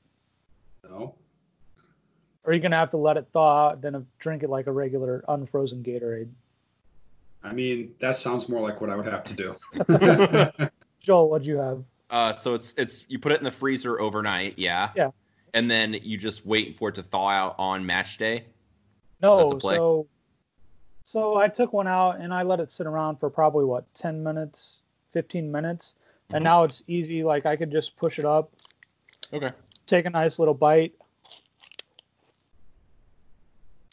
No. 0.81 1.13
Or 2.47 2.53
you're 2.53 2.61
gonna 2.61 2.77
have 2.77 2.89
to 2.91 2.97
let 2.97 3.17
it 3.17 3.27
thaw 3.33 3.75
then 3.75 4.07
drink 4.17 4.41
it 4.41 4.49
like 4.49 4.65
a 4.67 4.71
regular 4.71 5.23
unfrozen 5.27 5.83
Gatorade. 5.83 6.29
I 7.43 7.53
mean, 7.53 7.93
that 7.99 8.17
sounds 8.17 8.49
more 8.49 8.61
like 8.61 8.81
what 8.81 8.89
I 8.89 8.95
would 8.95 9.05
have 9.05 9.23
to 9.25 9.33
do. 9.33 9.55
Joel, 10.99 11.29
what'd 11.29 11.45
you 11.45 11.57
have? 11.57 11.83
Uh, 12.09 12.31
so 12.33 12.53
it's 12.55 12.73
it's 12.77 13.05
you 13.09 13.19
put 13.19 13.33
it 13.33 13.37
in 13.39 13.43
the 13.43 13.51
freezer 13.51 13.99
overnight, 13.99 14.53
yeah. 14.57 14.89
Yeah. 14.95 15.11
And 15.53 15.69
then 15.69 15.93
you 16.01 16.17
just 16.17 16.45
wait 16.45 16.77
for 16.77 16.89
it 16.89 16.95
to 16.95 17.03
thaw 17.03 17.29
out 17.29 17.55
on 17.59 17.85
match 17.85 18.17
day. 18.17 18.45
No, 19.21 19.59
so 19.59 20.07
so 21.03 21.35
I 21.35 21.47
took 21.47 21.73
one 21.73 21.87
out 21.87 22.19
and 22.19 22.33
I 22.33 22.43
let 22.43 22.59
it 22.59 22.71
sit 22.71 22.87
around 22.87 23.17
for 23.17 23.29
probably 23.29 23.65
what 23.65 23.93
ten 23.93 24.23
minutes, 24.23 24.83
fifteen 25.11 25.51
minutes, 25.51 25.95
Mhm. 26.29 26.35
and 26.35 26.43
now 26.43 26.63
it's 26.63 26.83
easy. 26.87 27.23
Like 27.23 27.45
I 27.45 27.57
could 27.57 27.71
just 27.71 27.97
push 27.97 28.19
it 28.19 28.25
up, 28.25 28.51
Okay. 29.33 29.51
take 29.85 30.05
a 30.05 30.09
nice 30.09 30.39
little 30.39 30.53
bite. 30.53 30.93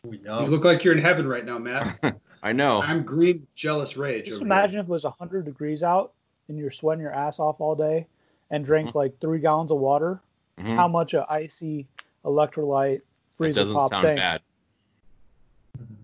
Ooh, 0.06 0.10
You 0.12 0.46
look 0.46 0.64
like 0.64 0.84
you're 0.84 0.94
in 0.94 1.00
heaven 1.00 1.26
right 1.26 1.44
now, 1.44 1.58
Matt. 1.58 1.98
I 2.42 2.52
know. 2.52 2.82
I'm 2.82 3.02
green, 3.04 3.46
jealous 3.54 3.96
rage. 3.96 4.26
Just 4.26 4.36
over 4.36 4.44
imagine 4.46 4.80
if 4.80 4.84
it 4.86 4.90
was 4.90 5.04
100 5.04 5.44
degrees 5.44 5.82
out 5.82 6.12
and 6.48 6.58
you're 6.58 6.70
sweating 6.70 7.00
your 7.02 7.12
ass 7.14 7.38
off 7.38 7.60
all 7.60 7.74
day 7.74 8.06
and 8.50 8.64
drank 8.64 8.94
like 8.94 9.18
three 9.20 9.38
gallons 9.40 9.70
of 9.70 9.78
water. 9.78 10.20
Mhm. 10.58 10.76
How 10.76 10.88
much 10.88 11.14
a 11.14 11.26
icy 11.30 11.86
electrolyte 12.24 12.96
It 12.96 13.02
freezer 13.36 13.62
doesn't 13.62 13.76
pop 13.76 13.90
sound 13.90 14.06
thing? 14.06 14.16
bad. 14.16 14.42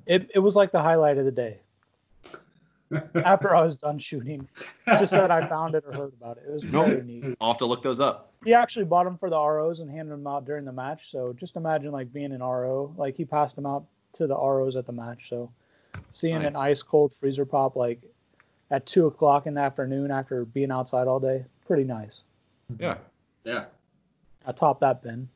It, 0.06 0.30
it 0.34 0.38
was 0.40 0.56
like 0.56 0.72
the 0.72 0.80
highlight 0.82 1.18
of 1.18 1.24
the 1.24 1.32
day. 1.32 1.60
After 3.24 3.54
I 3.54 3.62
was 3.62 3.76
done 3.76 3.98
shooting, 4.00 4.48
just 4.98 5.12
that 5.12 5.30
I 5.30 5.46
found 5.46 5.74
it 5.76 5.84
or 5.86 5.92
heard 5.92 6.12
about 6.20 6.38
it. 6.38 6.44
It 6.48 6.52
was 6.52 6.64
Nope. 6.64 6.88
very 6.88 7.04
neat. 7.04 7.36
I'll 7.40 7.50
have 7.52 7.58
to 7.58 7.66
look 7.66 7.82
those 7.82 8.00
up. 8.00 8.29
He 8.44 8.54
actually 8.54 8.86
bought 8.86 9.04
them 9.04 9.18
for 9.18 9.28
the 9.28 9.38
ROs 9.38 9.80
and 9.80 9.90
handed 9.90 10.12
them 10.12 10.26
out 10.26 10.46
during 10.46 10.64
the 10.64 10.72
match. 10.72 11.10
So 11.10 11.34
just 11.34 11.56
imagine 11.56 11.92
like 11.92 12.12
being 12.12 12.32
an 12.32 12.42
RO, 12.42 12.94
like 12.96 13.16
he 13.16 13.24
passed 13.24 13.56
them 13.56 13.66
out 13.66 13.84
to 14.14 14.26
the 14.26 14.36
ROs 14.36 14.76
at 14.76 14.86
the 14.86 14.92
match. 14.92 15.28
So 15.28 15.50
seeing 16.10 16.42
an 16.44 16.56
ice 16.56 16.82
cold 16.82 17.12
freezer 17.12 17.44
pop 17.44 17.76
like 17.76 18.00
at 18.70 18.86
two 18.86 19.06
o'clock 19.06 19.46
in 19.46 19.54
the 19.54 19.60
afternoon 19.60 20.10
after 20.10 20.44
being 20.44 20.70
outside 20.70 21.06
all 21.06 21.20
day, 21.20 21.44
pretty 21.66 21.84
nice. 21.84 22.24
Yeah. 22.78 22.96
yeah. 23.44 23.64
I 24.46 24.52
topped 24.52 24.80
that 24.80 25.02
bin. 25.02 25.28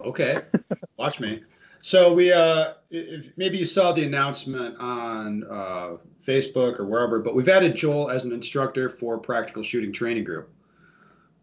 Okay. 0.00 0.38
Watch 0.96 1.20
me. 1.20 1.42
So 1.82 2.12
we, 2.12 2.32
uh, 2.32 2.72
if 2.90 3.30
maybe 3.36 3.58
you 3.58 3.64
saw 3.64 3.92
the 3.92 4.04
announcement 4.04 4.76
on 4.78 5.44
uh, 5.44 5.96
Facebook 6.20 6.80
or 6.80 6.84
wherever, 6.84 7.20
but 7.20 7.34
we've 7.36 7.48
added 7.48 7.76
Joel 7.76 8.10
as 8.10 8.24
an 8.24 8.32
instructor 8.32 8.88
for 8.88 9.18
Practical 9.18 9.62
Shooting 9.62 9.92
Training 9.92 10.24
Group, 10.24 10.50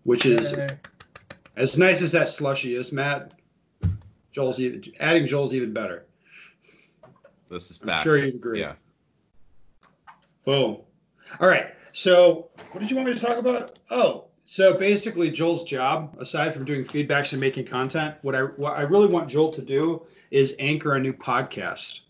which 0.03 0.25
is 0.25 0.51
Yay. 0.53 0.69
as 1.55 1.77
nice 1.77 2.01
as 2.01 2.11
that 2.11 2.29
slushy 2.29 2.75
is, 2.75 2.91
Matt. 2.91 3.33
Joel's 4.31 4.59
even, 4.59 4.83
adding 4.99 5.27
Joel's 5.27 5.53
even 5.53 5.73
better. 5.73 6.05
This 7.49 7.69
is 7.69 7.77
bad. 7.77 7.99
I'm 7.99 8.03
sure 8.03 8.17
you'd 8.17 8.35
agree. 8.35 8.59
Yeah. 8.59 8.73
Boom. 10.45 10.77
All 11.39 11.47
right. 11.47 11.67
So, 11.91 12.49
what 12.71 12.81
did 12.81 12.89
you 12.89 12.95
want 12.95 13.09
me 13.09 13.13
to 13.13 13.19
talk 13.19 13.37
about? 13.37 13.79
Oh, 13.91 14.25
so 14.45 14.73
basically, 14.73 15.29
Joel's 15.29 15.63
job, 15.63 16.15
aside 16.19 16.53
from 16.53 16.65
doing 16.65 16.83
feedbacks 16.83 17.31
and 17.31 17.39
making 17.39 17.65
content, 17.65 18.15
what 18.23 18.35
I 18.35 18.41
what 18.41 18.73
I 18.73 18.81
really 18.81 19.07
want 19.07 19.29
Joel 19.29 19.51
to 19.51 19.61
do 19.61 20.05
is 20.31 20.55
anchor 20.59 20.95
a 20.95 20.99
new 20.99 21.13
podcast. 21.13 22.01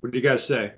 What 0.00 0.12
do 0.12 0.18
you 0.18 0.24
guys 0.24 0.44
say? 0.44 0.72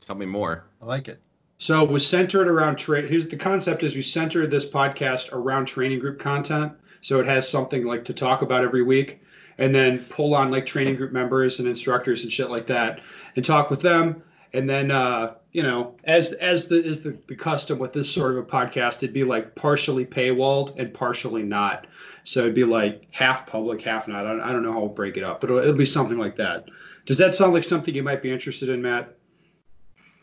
Tell 0.00 0.16
me 0.16 0.26
more. 0.26 0.66
I 0.80 0.86
like 0.86 1.08
it. 1.08 1.20
So 1.58 1.82
it 1.82 1.90
was 1.90 2.06
centered 2.06 2.48
around 2.48 2.76
trade. 2.76 3.08
Here's 3.08 3.26
the 3.26 3.36
concept: 3.36 3.82
is 3.82 3.94
we 3.94 4.02
centered 4.02 4.50
this 4.50 4.68
podcast 4.68 5.32
around 5.32 5.66
training 5.66 6.00
group 6.00 6.18
content, 6.18 6.72
so 7.00 7.18
it 7.18 7.26
has 7.26 7.48
something 7.48 7.84
like 7.84 8.04
to 8.04 8.14
talk 8.14 8.42
about 8.42 8.62
every 8.62 8.82
week, 8.82 9.22
and 9.58 9.74
then 9.74 9.98
pull 9.98 10.34
on 10.34 10.50
like 10.50 10.66
training 10.66 10.96
group 10.96 11.12
members 11.12 11.58
and 11.58 11.66
instructors 11.66 12.22
and 12.22 12.32
shit 12.32 12.50
like 12.50 12.66
that, 12.66 13.00
and 13.36 13.44
talk 13.44 13.70
with 13.70 13.80
them. 13.80 14.22
And 14.52 14.68
then 14.68 14.90
uh, 14.90 15.34
you 15.52 15.62
know, 15.62 15.94
as 16.04 16.32
as 16.32 16.66
the 16.66 16.84
is 16.84 17.02
the, 17.02 17.16
the 17.26 17.34
custom 17.34 17.78
with 17.78 17.94
this 17.94 18.12
sort 18.12 18.32
of 18.32 18.38
a 18.38 18.42
podcast, 18.42 18.98
it'd 18.98 19.14
be 19.14 19.24
like 19.24 19.54
partially 19.54 20.04
paywalled 20.04 20.78
and 20.78 20.92
partially 20.92 21.42
not. 21.42 21.86
So 22.24 22.40
it'd 22.40 22.54
be 22.54 22.64
like 22.64 23.06
half 23.12 23.46
public, 23.46 23.80
half 23.80 24.08
not. 24.08 24.26
I 24.26 24.32
don't, 24.32 24.40
I 24.42 24.52
don't 24.52 24.62
know 24.62 24.72
how 24.72 24.80
we'll 24.80 24.88
break 24.90 25.16
it 25.16 25.24
up, 25.24 25.40
but 25.40 25.48
it'll, 25.48 25.62
it'll 25.62 25.74
be 25.74 25.86
something 25.86 26.18
like 26.18 26.36
that. 26.36 26.66
Does 27.06 27.18
that 27.18 27.34
sound 27.34 27.54
like 27.54 27.64
something 27.64 27.94
you 27.94 28.02
might 28.02 28.22
be 28.22 28.30
interested 28.30 28.68
in, 28.68 28.82
Matt? 28.82 29.16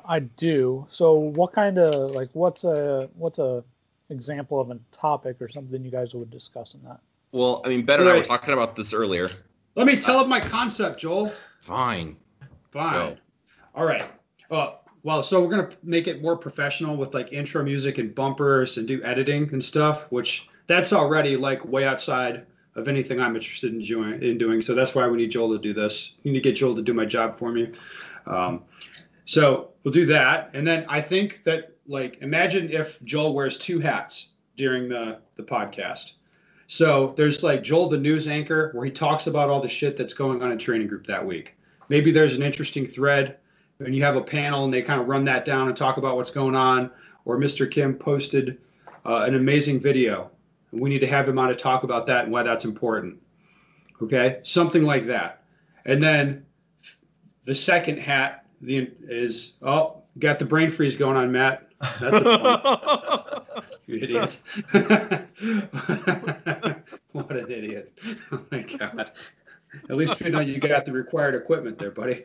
I 0.06 0.20
do. 0.20 0.86
So 0.90 1.14
what 1.14 1.54
kind 1.54 1.78
of 1.78 2.12
like 2.12 2.30
what's 2.34 2.64
a 2.64 3.10
what's 3.16 3.40
a 3.40 3.64
example 4.10 4.60
of 4.60 4.70
a 4.72 4.80
topic 4.92 5.42
or 5.42 5.50
something 5.50 5.84
you 5.84 5.92
guys 5.92 6.14
would 6.14 6.30
discuss 6.30 6.74
in 6.74 6.84
that? 6.84 7.00
Well, 7.32 7.62
I 7.66 7.70
mean, 7.70 7.84
Ben 7.84 8.00
and 8.00 8.10
I 8.10 8.18
were 8.18 8.24
talking 8.24 8.54
about 8.54 8.76
this 8.76 8.94
earlier. 8.94 9.30
Let 9.76 9.88
me 9.88 10.00
tell 10.00 10.20
up 10.20 10.28
my 10.28 10.40
concept, 10.40 11.00
Joel. 11.00 11.34
Fine. 11.62 12.16
Fine. 12.72 12.94
Go. 12.94 13.16
All 13.74 13.86
right. 13.86 14.06
Well, 14.50 14.82
well, 15.02 15.24
so 15.24 15.42
we're 15.42 15.50
gonna 15.50 15.70
make 15.82 16.08
it 16.08 16.22
more 16.22 16.38
professional 16.38 16.96
with 16.96 17.14
like 17.14 17.34
intro 17.34 17.64
music 17.64 17.98
and 17.98 18.14
bumpers 18.14 18.78
and 18.78 18.88
do 18.88 19.02
editing 19.04 19.50
and 19.52 19.64
stuff, 19.64 20.12
which 20.12 20.48
that's 20.68 20.94
already 20.94 21.36
like 21.36 21.66
way 21.66 21.86
outside 21.86 22.46
of 22.76 22.88
anything 22.88 23.20
I'm 23.20 23.36
interested 23.36 23.74
in 23.74 23.80
doing. 23.80 24.22
In 24.22 24.38
doing. 24.38 24.62
So 24.62 24.76
that's 24.76 24.94
why 24.94 25.08
we 25.08 25.18
need 25.18 25.32
Joel 25.32 25.54
to 25.54 25.60
do 25.60 25.74
this. 25.74 26.14
We 26.24 26.32
need 26.32 26.44
to 26.44 26.50
get 26.50 26.56
Joel 26.56 26.76
to 26.76 26.82
do 26.82 26.94
my 26.94 27.06
job 27.06 27.36
for 27.36 27.52
me. 27.52 27.72
Um, 28.28 28.64
so 29.26 29.70
we'll 29.84 29.94
do 29.94 30.06
that, 30.08 30.50
and 30.54 30.66
then 30.66 30.86
I 30.90 31.02
think 31.02 31.44
that 31.44 31.76
like 31.88 32.18
imagine 32.22 32.70
if 32.72 33.02
Joel 33.04 33.34
wears 33.34 33.58
two 33.58 33.80
hats 33.80 34.32
during 34.56 34.90
the 34.90 35.20
the 35.36 35.44
podcast. 35.44 36.14
So 36.68 37.14
there's 37.18 37.44
like 37.44 37.64
Joel, 37.64 37.90
the 37.90 37.98
news 37.98 38.28
anchor, 38.28 38.72
where 38.74 38.86
he 38.86 38.92
talks 38.92 39.28
about 39.28 39.50
all 39.50 39.60
the 39.60 39.70
shit 39.70 39.98
that's 39.98 40.14
going 40.14 40.42
on 40.42 40.52
in 40.52 40.58
training 40.58 40.88
group 40.88 41.06
that 41.08 41.26
week. 41.26 41.56
Maybe 41.90 42.12
there's 42.12 42.38
an 42.38 42.44
interesting 42.44 42.86
thread 42.86 43.38
and 43.80 43.96
you 43.96 44.04
have 44.04 44.16
a 44.16 44.22
panel 44.22 44.66
and 44.66 44.74
they 44.74 44.82
kind 44.82 45.02
of 45.02 45.08
run 45.08 45.26
that 45.26 45.46
down 45.46 45.68
and 45.68 45.76
talk 45.76 45.98
about 45.98 46.16
what's 46.16 46.32
going 46.32 46.56
on. 46.56 46.90
Or 47.26 47.38
Mr. 47.38 47.70
Kim 47.70 47.96
posted 47.96 48.58
uh, 49.06 49.24
an 49.24 49.36
amazing 49.36 49.80
video. 49.80 50.32
We 50.72 50.90
need 50.90 51.00
to 51.00 51.08
have 51.08 51.28
him 51.28 51.38
on 51.38 51.50
to 51.50 51.56
talk 51.56 51.84
about 51.84 52.06
that 52.08 52.24
and 52.24 52.34
why 52.34 52.44
that's 52.44 52.66
important. 52.66 53.20
Okay, 54.02 54.40
something 54.44 54.84
like 54.84 55.06
that. 55.06 55.44
And 55.86 56.02
then 56.02 56.46
the 57.46 57.56
second 57.56 58.00
hat 58.00 58.43
the 58.64 58.92
is 59.08 59.58
oh 59.62 60.02
got 60.20 60.40
the 60.40 60.46
brain 60.46 60.70
freeze 60.70 60.96
going 60.96 61.18
on, 61.18 61.32
Matt. 61.32 61.68
That's 62.00 62.16
a 62.18 63.44
you 63.86 63.96
idiot. 63.98 64.42
what 67.12 67.32
an 67.32 67.52
idiot! 67.52 67.98
Oh 68.32 68.42
my 68.52 68.62
god. 68.62 69.12
At 69.90 69.98
least 69.98 70.20
you 70.22 70.30
know 70.30 70.40
you 70.40 70.60
got 70.60 70.86
the 70.86 70.92
required 70.92 71.36
equipment 71.36 71.78
there, 71.80 71.92
buddy. 71.92 72.24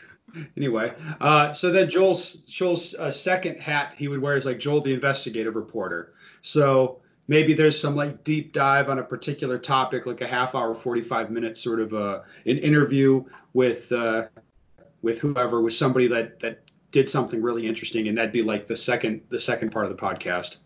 anyway, 0.56 0.92
uh, 1.20 1.52
so 1.52 1.70
then 1.70 1.90
Joel's 1.90 2.32
Joel's 2.32 2.94
uh, 2.94 3.10
second 3.10 3.58
hat 3.58 3.94
he 3.96 4.08
would 4.08 4.22
wear 4.22 4.36
is 4.36 4.46
like 4.46 4.58
Joel 4.58 4.80
the 4.80 4.94
investigative 4.94 5.56
reporter. 5.56 6.14
So 6.40 7.00
maybe 7.28 7.52
there's 7.52 7.78
some 7.78 7.96
like 7.96 8.22
deep 8.22 8.52
dive 8.52 8.88
on 8.88 9.00
a 9.00 9.02
particular 9.02 9.58
topic, 9.58 10.06
like 10.06 10.20
a 10.20 10.26
half 10.26 10.54
hour, 10.54 10.74
45 10.74 11.30
minutes 11.30 11.60
sort 11.60 11.80
of 11.80 11.94
uh, 11.94 12.20
an 12.46 12.58
interview 12.58 13.24
with 13.54 13.90
uh, 13.90 14.26
with 15.04 15.20
whoever, 15.20 15.60
with 15.60 15.74
somebody 15.74 16.08
that 16.08 16.40
that 16.40 16.64
did 16.90 17.08
something 17.08 17.42
really 17.42 17.66
interesting, 17.66 18.08
and 18.08 18.16
that'd 18.18 18.32
be 18.32 18.42
like 18.42 18.66
the 18.66 18.76
second 18.76 19.20
the 19.28 19.38
second 19.38 19.70
part 19.70 19.84
of 19.84 19.96
the 19.96 20.02
podcast. 20.02 20.56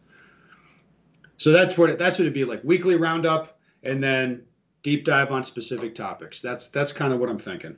So 1.37 1.53
that's 1.53 1.77
what 1.77 1.91
it, 1.91 1.99
that's 1.99 2.17
what 2.19 2.23
it'd 2.23 2.33
be 2.33 2.45
like 2.45 2.63
weekly 2.65 2.97
roundup, 2.97 3.59
and 3.83 4.03
then 4.03 4.43
deep 4.83 5.05
dive 5.05 5.33
on 5.33 5.43
specific 5.43 5.95
topics. 5.95 6.41
That's 6.41 6.69
that's 6.69 6.93
kind 6.93 7.13
of 7.13 7.19
what 7.19 7.29
I'm 7.29 7.39
thinking. 7.39 7.77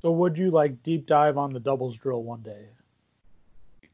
So 0.00 0.10
would 0.10 0.36
you 0.38 0.50
like 0.50 0.82
deep 0.82 1.06
dive 1.06 1.36
on 1.36 1.52
the 1.52 1.60
doubles 1.60 1.98
drill 1.98 2.24
one 2.24 2.42
day? 2.42 2.70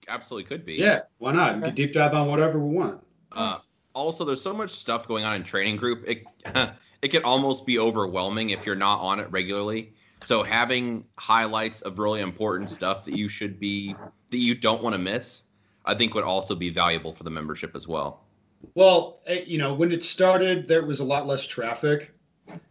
Absolutely 0.09 0.49
could 0.49 0.65
be. 0.65 0.75
Yeah, 0.75 1.01
why 1.19 1.33
not? 1.33 1.63
Okay. 1.63 1.71
deep 1.73 1.93
dive 1.93 2.15
on 2.15 2.29
whatever 2.29 2.59
we 2.59 2.75
want. 2.75 3.01
Uh, 3.31 3.59
also, 3.95 4.25
there's 4.25 4.43
so 4.43 4.53
much 4.53 4.71
stuff 4.71 5.07
going 5.07 5.25
on 5.25 5.37
in 5.37 5.45
training 5.45 5.77
group. 5.77 6.05
It 6.07 6.25
it 7.03 7.09
can 7.09 7.25
almost 7.25 7.67
be 7.67 7.79
overwhelming 7.79 8.51
if 8.51 8.65
you're 8.67 8.77
not 8.77 9.01
on 9.01 9.19
it 9.21 9.31
regularly. 9.31 9.95
So 10.23 10.43
having 10.43 11.05
highlights 11.19 11.83
of 11.83 11.99
really 11.99 12.21
important 12.21 12.71
stuff 12.71 13.05
that 13.05 13.15
you 13.15 13.29
should 13.29 13.59
be 13.59 13.95
that 14.31 14.39
you 14.39 14.55
don't 14.55 14.83
want 14.83 14.95
to 14.95 14.99
miss, 14.99 15.45
I 15.85 15.95
think 15.95 16.15
would 16.15 16.25
also 16.25 16.55
be 16.55 16.71
valuable 16.71 17.13
for 17.13 17.25
the 17.25 17.31
membership 17.31 17.75
as 17.75 17.87
well. 17.87 18.25
Well, 18.75 19.21
eh, 19.27 19.43
you 19.47 19.59
know, 19.59 19.75
when 19.75 19.93
it 19.93 20.05
started, 20.05 20.69
there 20.69 20.85
was 20.85 21.01
a 21.01 21.05
lot 21.05 21.27
less 21.27 21.47
traffic, 21.47 22.13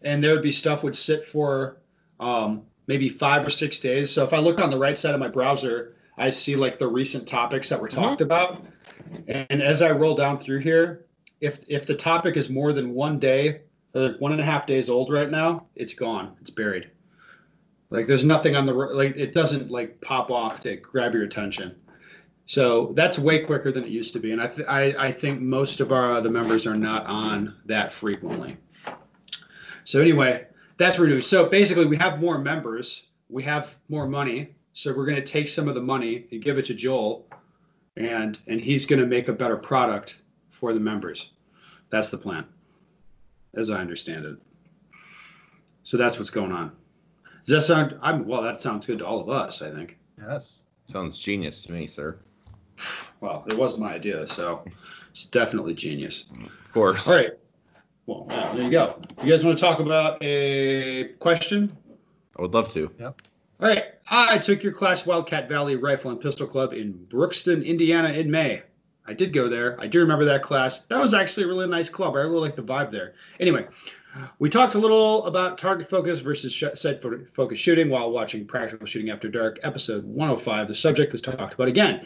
and 0.01 0.23
there 0.23 0.33
would 0.33 0.43
be 0.43 0.51
stuff 0.51 0.83
would 0.83 0.95
sit 0.95 1.25
for 1.25 1.81
um, 2.19 2.63
maybe 2.87 3.09
five 3.09 3.45
or 3.45 3.49
six 3.49 3.79
days. 3.79 4.09
So 4.11 4.23
if 4.23 4.33
I 4.33 4.37
look 4.37 4.59
on 4.59 4.69
the 4.69 4.77
right 4.77 4.97
side 4.97 5.13
of 5.13 5.19
my 5.19 5.27
browser, 5.27 5.95
I 6.17 6.29
see 6.29 6.55
like 6.55 6.77
the 6.77 6.87
recent 6.87 7.27
topics 7.27 7.69
that 7.69 7.81
were 7.81 7.87
talked 7.87 8.21
about, 8.21 8.65
and 9.27 9.61
as 9.61 9.81
I 9.81 9.91
roll 9.91 10.15
down 10.15 10.39
through 10.39 10.59
here, 10.59 11.05
if 11.41 11.59
if 11.67 11.85
the 11.85 11.95
topic 11.95 12.37
is 12.37 12.49
more 12.49 12.73
than 12.73 12.93
one 12.93 13.19
day, 13.19 13.61
or 13.93 14.15
one 14.19 14.31
and 14.31 14.41
a 14.41 14.45
half 14.45 14.65
days 14.65 14.89
old 14.89 15.11
right 15.11 15.29
now, 15.29 15.67
it's 15.75 15.93
gone. 15.93 16.35
It's 16.39 16.49
buried. 16.49 16.89
Like 17.91 18.07
there's 18.07 18.23
nothing 18.25 18.55
on 18.55 18.65
the 18.65 18.73
like 18.73 19.17
it 19.17 19.33
doesn't 19.33 19.69
like 19.69 19.99
pop 20.01 20.31
off 20.31 20.61
to 20.61 20.77
grab 20.77 21.13
your 21.13 21.23
attention. 21.23 21.75
So 22.45 22.93
that's 22.95 23.19
way 23.19 23.39
quicker 23.39 23.71
than 23.71 23.83
it 23.83 23.89
used 23.89 24.13
to 24.13 24.19
be, 24.19 24.31
and 24.31 24.41
I 24.41 24.47
th- 24.47 24.67
I, 24.67 25.07
I 25.07 25.11
think 25.11 25.41
most 25.41 25.79
of 25.79 25.91
our 25.91 26.19
the 26.21 26.29
members 26.29 26.65
are 26.65 26.75
not 26.75 27.05
on 27.05 27.55
that 27.65 27.93
frequently. 27.93 28.57
So 29.83 30.01
anyway, 30.01 30.47
that's 30.77 30.97
what 30.97 31.03
we're 31.03 31.09
doing. 31.09 31.21
So 31.21 31.45
basically, 31.47 31.85
we 31.85 31.97
have 31.97 32.19
more 32.19 32.39
members, 32.39 33.07
we 33.29 33.43
have 33.43 33.75
more 33.89 34.07
money, 34.07 34.55
so 34.73 34.93
we're 34.93 35.05
going 35.05 35.17
to 35.17 35.21
take 35.21 35.49
some 35.49 35.67
of 35.67 35.75
the 35.75 35.81
money 35.81 36.27
and 36.31 36.41
give 36.41 36.57
it 36.57 36.65
to 36.65 36.73
Joel, 36.73 37.27
and 37.97 38.39
and 38.47 38.59
he's 38.59 38.85
going 38.85 39.01
to 39.01 39.07
make 39.07 39.27
a 39.27 39.33
better 39.33 39.57
product 39.57 40.19
for 40.49 40.73
the 40.73 40.79
members. 40.79 41.31
That's 41.89 42.09
the 42.09 42.17
plan, 42.17 42.45
as 43.53 43.69
I 43.69 43.81
understand 43.81 44.25
it. 44.25 44.37
So 45.83 45.97
that's 45.97 46.17
what's 46.17 46.29
going 46.29 46.53
on. 46.53 46.71
Does 47.45 47.55
that 47.55 47.61
sound? 47.63 47.97
I'm 48.01 48.25
well. 48.25 48.41
That 48.41 48.61
sounds 48.61 48.85
good 48.85 48.99
to 48.99 49.05
all 49.05 49.19
of 49.21 49.29
us. 49.29 49.61
I 49.61 49.71
think. 49.71 49.97
Yes. 50.19 50.63
Sounds 50.85 51.17
genius 51.17 51.63
to 51.63 51.71
me, 51.71 51.87
sir. 51.87 52.17
Well, 53.19 53.45
it 53.47 53.57
was 53.57 53.77
my 53.77 53.93
idea, 53.93 54.27
so 54.27 54.63
it's 55.11 55.25
definitely 55.25 55.73
genius. 55.73 56.25
Of 56.43 56.73
course. 56.73 57.07
All 57.07 57.15
right. 57.15 57.31
Well, 58.07 58.25
yeah, 58.29 58.53
there 58.53 58.63
you 58.63 58.71
go. 58.71 58.99
You 59.23 59.29
guys 59.29 59.45
want 59.45 59.57
to 59.57 59.61
talk 59.61 59.79
about 59.79 60.17
a 60.21 61.09
question? 61.19 61.75
I 62.37 62.41
would 62.41 62.53
love 62.53 62.73
to. 62.73 62.91
Yep. 62.99 63.21
All 63.61 63.67
right. 63.67 63.83
I 64.09 64.37
took 64.39 64.63
your 64.63 64.73
class 64.73 65.05
Wildcat 65.05 65.47
Valley 65.47 65.75
Rifle 65.75 66.11
and 66.11 66.19
Pistol 66.19 66.47
Club 66.47 66.73
in 66.73 66.93
Brookston, 67.09 67.63
Indiana 67.65 68.09
in 68.09 68.29
May. 68.29 68.63
I 69.07 69.13
did 69.13 69.33
go 69.33 69.47
there. 69.47 69.79
I 69.79 69.87
do 69.87 69.99
remember 69.99 70.25
that 70.25 70.41
class. 70.41 70.79
That 70.79 70.99
was 70.99 71.13
actually 71.13 71.43
a 71.43 71.47
really 71.47 71.67
nice 71.67 71.89
club. 71.89 72.15
I 72.15 72.19
really 72.19 72.39
like 72.39 72.55
the 72.55 72.63
vibe 72.63 72.91
there. 72.91 73.13
Anyway, 73.39 73.67
we 74.39 74.49
talked 74.49 74.75
a 74.75 74.79
little 74.79 75.25
about 75.25 75.57
target 75.57 75.89
focus 75.89 76.19
versus 76.19 76.55
set 76.75 77.01
focus 77.01 77.59
shooting 77.59 77.89
while 77.89 78.11
watching 78.11 78.45
Practical 78.45 78.85
Shooting 78.85 79.09
After 79.09 79.29
Dark, 79.29 79.59
episode 79.63 80.03
105. 80.03 80.67
The 80.67 80.75
subject 80.75 81.11
was 81.11 81.21
talked 81.21 81.53
about 81.53 81.67
again. 81.67 82.05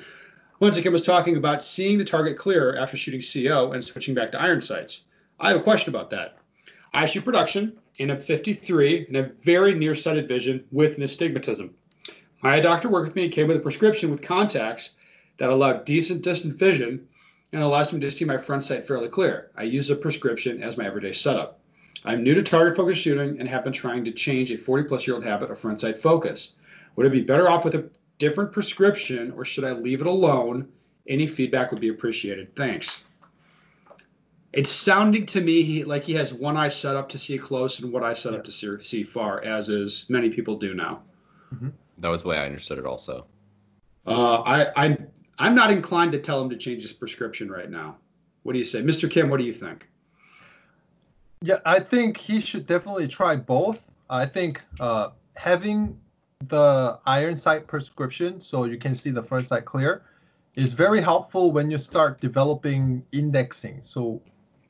Once 0.59 0.77
again, 0.77 0.91
was 0.91 1.05
talking 1.05 1.35
about 1.35 1.65
seeing 1.65 1.97
the 1.97 2.05
target 2.05 2.37
clearer 2.37 2.77
after 2.77 2.95
shooting 2.95 3.21
CO 3.21 3.71
and 3.71 3.83
switching 3.83 4.13
back 4.13 4.31
to 4.31 4.39
iron 4.39 4.61
sights. 4.61 5.01
I 5.39 5.49
have 5.49 5.59
a 5.59 5.63
question 5.63 5.89
about 5.93 6.09
that. 6.11 6.37
I 6.93 7.05
shoot 7.05 7.25
production 7.25 7.77
in 7.97 8.11
a 8.11 8.17
53 8.17 9.07
and 9.07 9.17
a 9.17 9.31
very 9.41 9.73
nearsighted 9.73 10.27
vision 10.27 10.63
with 10.71 10.97
astigmatism. 10.99 11.73
My 12.41 12.59
doctor 12.59 12.87
worked 12.87 13.07
with 13.07 13.15
me 13.15 13.23
and 13.23 13.33
came 13.33 13.47
with 13.47 13.57
a 13.57 13.61
prescription 13.61 14.11
with 14.11 14.21
contacts 14.21 14.91
that 15.37 15.49
allowed 15.49 15.85
decent 15.85 16.23
distant 16.23 16.53
vision 16.55 17.07
and 17.51 17.61
allows 17.61 17.91
me 17.91 17.99
to 17.99 18.11
see 18.11 18.25
my 18.25 18.37
front 18.37 18.63
sight 18.63 18.85
fairly 18.85 19.09
clear. 19.09 19.51
I 19.57 19.63
use 19.63 19.87
the 19.87 19.95
prescription 19.95 20.61
as 20.61 20.77
my 20.77 20.85
everyday 20.85 21.13
setup. 21.13 21.59
I'm 22.05 22.23
new 22.23 22.35
to 22.35 22.43
target 22.43 22.77
focus 22.77 22.99
shooting 22.99 23.39
and 23.39 23.49
have 23.49 23.63
been 23.63 23.73
trying 23.73 24.05
to 24.05 24.11
change 24.11 24.51
a 24.51 24.57
40 24.57 24.87
plus 24.87 25.07
year 25.07 25.15
old 25.15 25.25
habit 25.25 25.49
of 25.49 25.57
front 25.57 25.81
sight 25.81 25.99
focus. 25.99 26.53
Would 26.95 27.07
I 27.07 27.09
be 27.09 27.21
better 27.21 27.49
off 27.49 27.65
with 27.65 27.75
a 27.75 27.89
different 28.19 28.51
prescription 28.51 29.31
or 29.31 29.43
should 29.43 29.63
I 29.63 29.71
leave 29.71 30.01
it 30.01 30.07
alone? 30.07 30.69
Any 31.07 31.25
feedback 31.27 31.71
would 31.71 31.81
be 31.81 31.89
appreciated. 31.89 32.55
Thanks. 32.55 33.03
It's 34.53 34.69
sounding 34.69 35.25
to 35.27 35.41
me 35.41 35.63
he, 35.63 35.83
like 35.83 36.03
he 36.03 36.13
has 36.13 36.33
one 36.33 36.55
eye 36.55 36.69
set 36.69 36.95
up 36.95 37.09
to 37.09 37.17
see 37.17 37.37
close 37.37 37.79
and 37.79 37.91
one 37.91 38.03
eye 38.03 38.13
set 38.13 38.33
up 38.33 38.43
to 38.45 38.51
see, 38.51 38.81
see 38.81 39.03
far, 39.03 39.43
as 39.43 39.67
is 39.67 40.05
many 40.07 40.29
people 40.29 40.55
do 40.57 40.73
now. 40.73 41.01
That 41.97 42.09
was 42.09 42.23
the 42.23 42.29
way 42.29 42.37
I 42.37 42.45
understood 42.45 42.77
it 42.77 42.85
also. 42.85 43.25
Uh, 44.05 44.41
I, 44.41 44.83
I'm 44.83 45.07
I'm 45.39 45.55
not 45.55 45.71
inclined 45.71 46.11
to 46.13 46.19
tell 46.19 46.41
him 46.41 46.49
to 46.51 46.55
change 46.55 46.83
his 46.83 46.93
prescription 46.93 47.49
right 47.49 47.69
now. 47.69 47.97
What 48.43 48.53
do 48.53 48.59
you 48.59 48.65
say, 48.65 48.81
Mr. 48.81 49.09
Kim? 49.09 49.29
What 49.29 49.37
do 49.37 49.43
you 49.43 49.51
think? 49.51 49.87
Yeah, 51.41 51.59
I 51.65 51.79
think 51.79 52.17
he 52.17 52.41
should 52.41 52.65
definitely 52.65 53.07
try 53.07 53.35
both. 53.35 53.85
I 54.09 54.25
think 54.25 54.61
uh, 54.79 55.09
having 55.35 55.99
the 56.47 56.99
iron 57.05 57.37
sight 57.37 57.67
prescription 57.67 58.39
so 58.41 58.65
you 58.65 58.77
can 58.77 58.93
see 58.93 59.09
the 59.09 59.23
front 59.23 59.47
sight 59.47 59.65
clear 59.65 60.03
is 60.55 60.73
very 60.73 61.01
helpful 61.01 61.51
when 61.51 61.69
you 61.69 61.77
start 61.77 62.19
developing 62.21 63.03
indexing. 63.11 63.79
So 63.83 64.21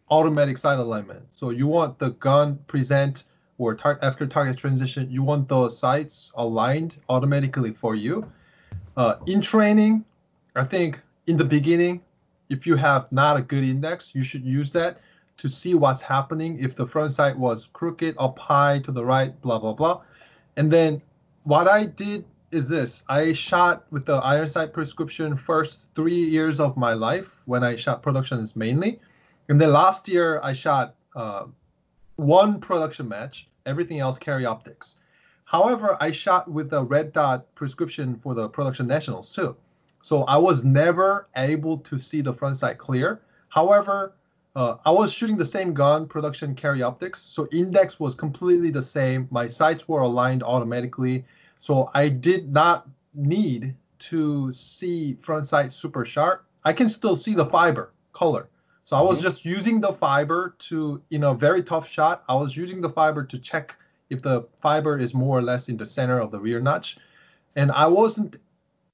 automatic 0.10 0.58
sight 0.58 0.80
alignment. 0.80 1.26
So 1.32 1.50
you 1.50 1.68
want 1.68 2.00
the 2.00 2.12
gun 2.12 2.58
present 2.68 3.26
or 3.58 3.76
tar- 3.76 4.00
after 4.02 4.26
target 4.28 4.58
transition, 4.58 5.10
you 5.10 5.24
want 5.24 5.48
those 5.48 5.78
sights 5.78 6.32
aligned 6.36 6.98
automatically 7.10 7.74
for 7.74 7.96
you. 7.96 8.30
Uh, 8.98 9.16
in 9.26 9.42
training, 9.42 10.04
I 10.56 10.64
think 10.64 11.00
in 11.28 11.38
the 11.38 11.46
beginning, 11.46 12.02
if 12.50 12.68
you 12.68 12.76
have 12.76 13.12
not 13.12 13.38
a 13.38 13.42
good 13.42 13.64
index, 13.64 14.14
you 14.14 14.24
should 14.24 14.44
use 14.44 14.72
that 14.72 15.00
to 15.38 15.50
see 15.50 15.74
what's 15.74 16.02
happening 16.02 16.58
if 16.60 16.76
the 16.76 16.88
front 16.88 17.12
sight 17.12 17.38
was 17.38 17.68
crooked, 17.74 18.16
up 18.18 18.40
high, 18.40 18.80
to 18.80 18.92
the 18.92 19.04
right, 19.04 19.40
blah, 19.42 19.60
blah, 19.60 19.74
blah. 19.74 20.02
And 20.56 20.72
then 20.72 21.02
what 21.44 21.68
I 21.68 21.86
did 21.86 22.26
is 22.52 22.68
this 22.68 23.04
I 23.10 23.34
shot 23.34 23.86
with 23.92 24.06
the 24.06 24.16
iron 24.16 24.48
sight 24.48 24.72
prescription 24.74 25.36
first 25.36 25.90
three 25.94 26.24
years 26.24 26.60
of 26.60 26.78
my 26.78 26.94
life 26.94 27.30
when 27.46 27.64
I 27.64 27.76
shot 27.76 28.02
productions 28.02 28.56
mainly. 28.56 29.00
And 29.50 29.60
then 29.60 29.72
last 29.72 30.08
year 30.08 30.40
I 30.42 30.54
shot 30.54 30.96
uh, 31.16 31.46
one 32.16 32.60
production 32.60 33.08
match, 33.08 33.50
everything 33.66 34.00
else 34.00 34.18
carry 34.18 34.46
optics. 34.46 34.98
However, 35.44 35.98
I 36.00 36.12
shot 36.12 36.50
with 36.50 36.74
a 36.74 36.84
red 36.84 37.14
dot 37.14 37.54
prescription 37.56 38.16
for 38.16 38.34
the 38.34 38.50
production 38.50 38.88
nationals 38.88 39.32
too. 39.32 39.56
So 40.02 40.24
I 40.24 40.38
was 40.38 40.64
never 40.64 41.28
able 41.36 41.78
to 41.80 42.00
see 42.00 42.22
the 42.22 42.34
front 42.34 42.58
sight 42.58 42.78
clear. 42.78 43.22
However, 43.50 44.14
uh, 44.56 44.78
I 44.86 44.92
was 44.92 45.12
shooting 45.12 45.38
the 45.38 45.46
same 45.46 45.74
gun, 45.74 46.08
production 46.08 46.56
carry 46.56 46.82
optics, 46.82 47.22
so 47.22 47.48
index 47.52 48.00
was 48.00 48.16
completely 48.16 48.72
the 48.72 48.82
same. 48.82 49.28
My 49.32 49.48
sights 49.50 49.88
were 49.88 50.02
aligned 50.02 50.44
automatically, 50.44 51.26
so 51.60 51.90
I 51.94 52.10
did 52.10 52.52
not 52.52 52.88
need 53.14 53.76
to 54.00 54.52
see 54.52 55.18
front 55.22 55.48
sight 55.48 55.74
super 55.74 56.06
sharp. 56.06 56.46
I 56.64 56.74
can 56.74 56.90
still 56.90 57.16
see 57.16 57.34
the 57.34 57.46
fiber 57.46 57.92
color. 58.14 58.50
So 58.86 58.96
I 58.96 59.02
was 59.02 59.20
Mhm. 59.20 59.24
just 59.24 59.46
using 59.46 59.82
the 59.82 59.94
fiber 59.94 60.56
to, 60.70 61.02
in 61.10 61.24
a 61.24 61.34
very 61.34 61.64
tough 61.64 61.88
shot, 61.88 62.24
I 62.30 62.36
was 62.36 62.56
using 62.56 62.82
the 62.82 62.90
fiber 62.90 63.24
to 63.24 63.40
check 63.40 63.76
if 64.10 64.22
the 64.22 64.44
fiber 64.62 65.00
is 65.00 65.14
more 65.14 65.38
or 65.38 65.42
less 65.42 65.70
in 65.70 65.78
the 65.78 65.86
center 65.86 66.20
of 66.20 66.32
the 66.32 66.40
rear 66.40 66.62
notch. 66.62 66.98
And 67.56 67.72
I 67.72 67.88
wasn't 67.88 68.38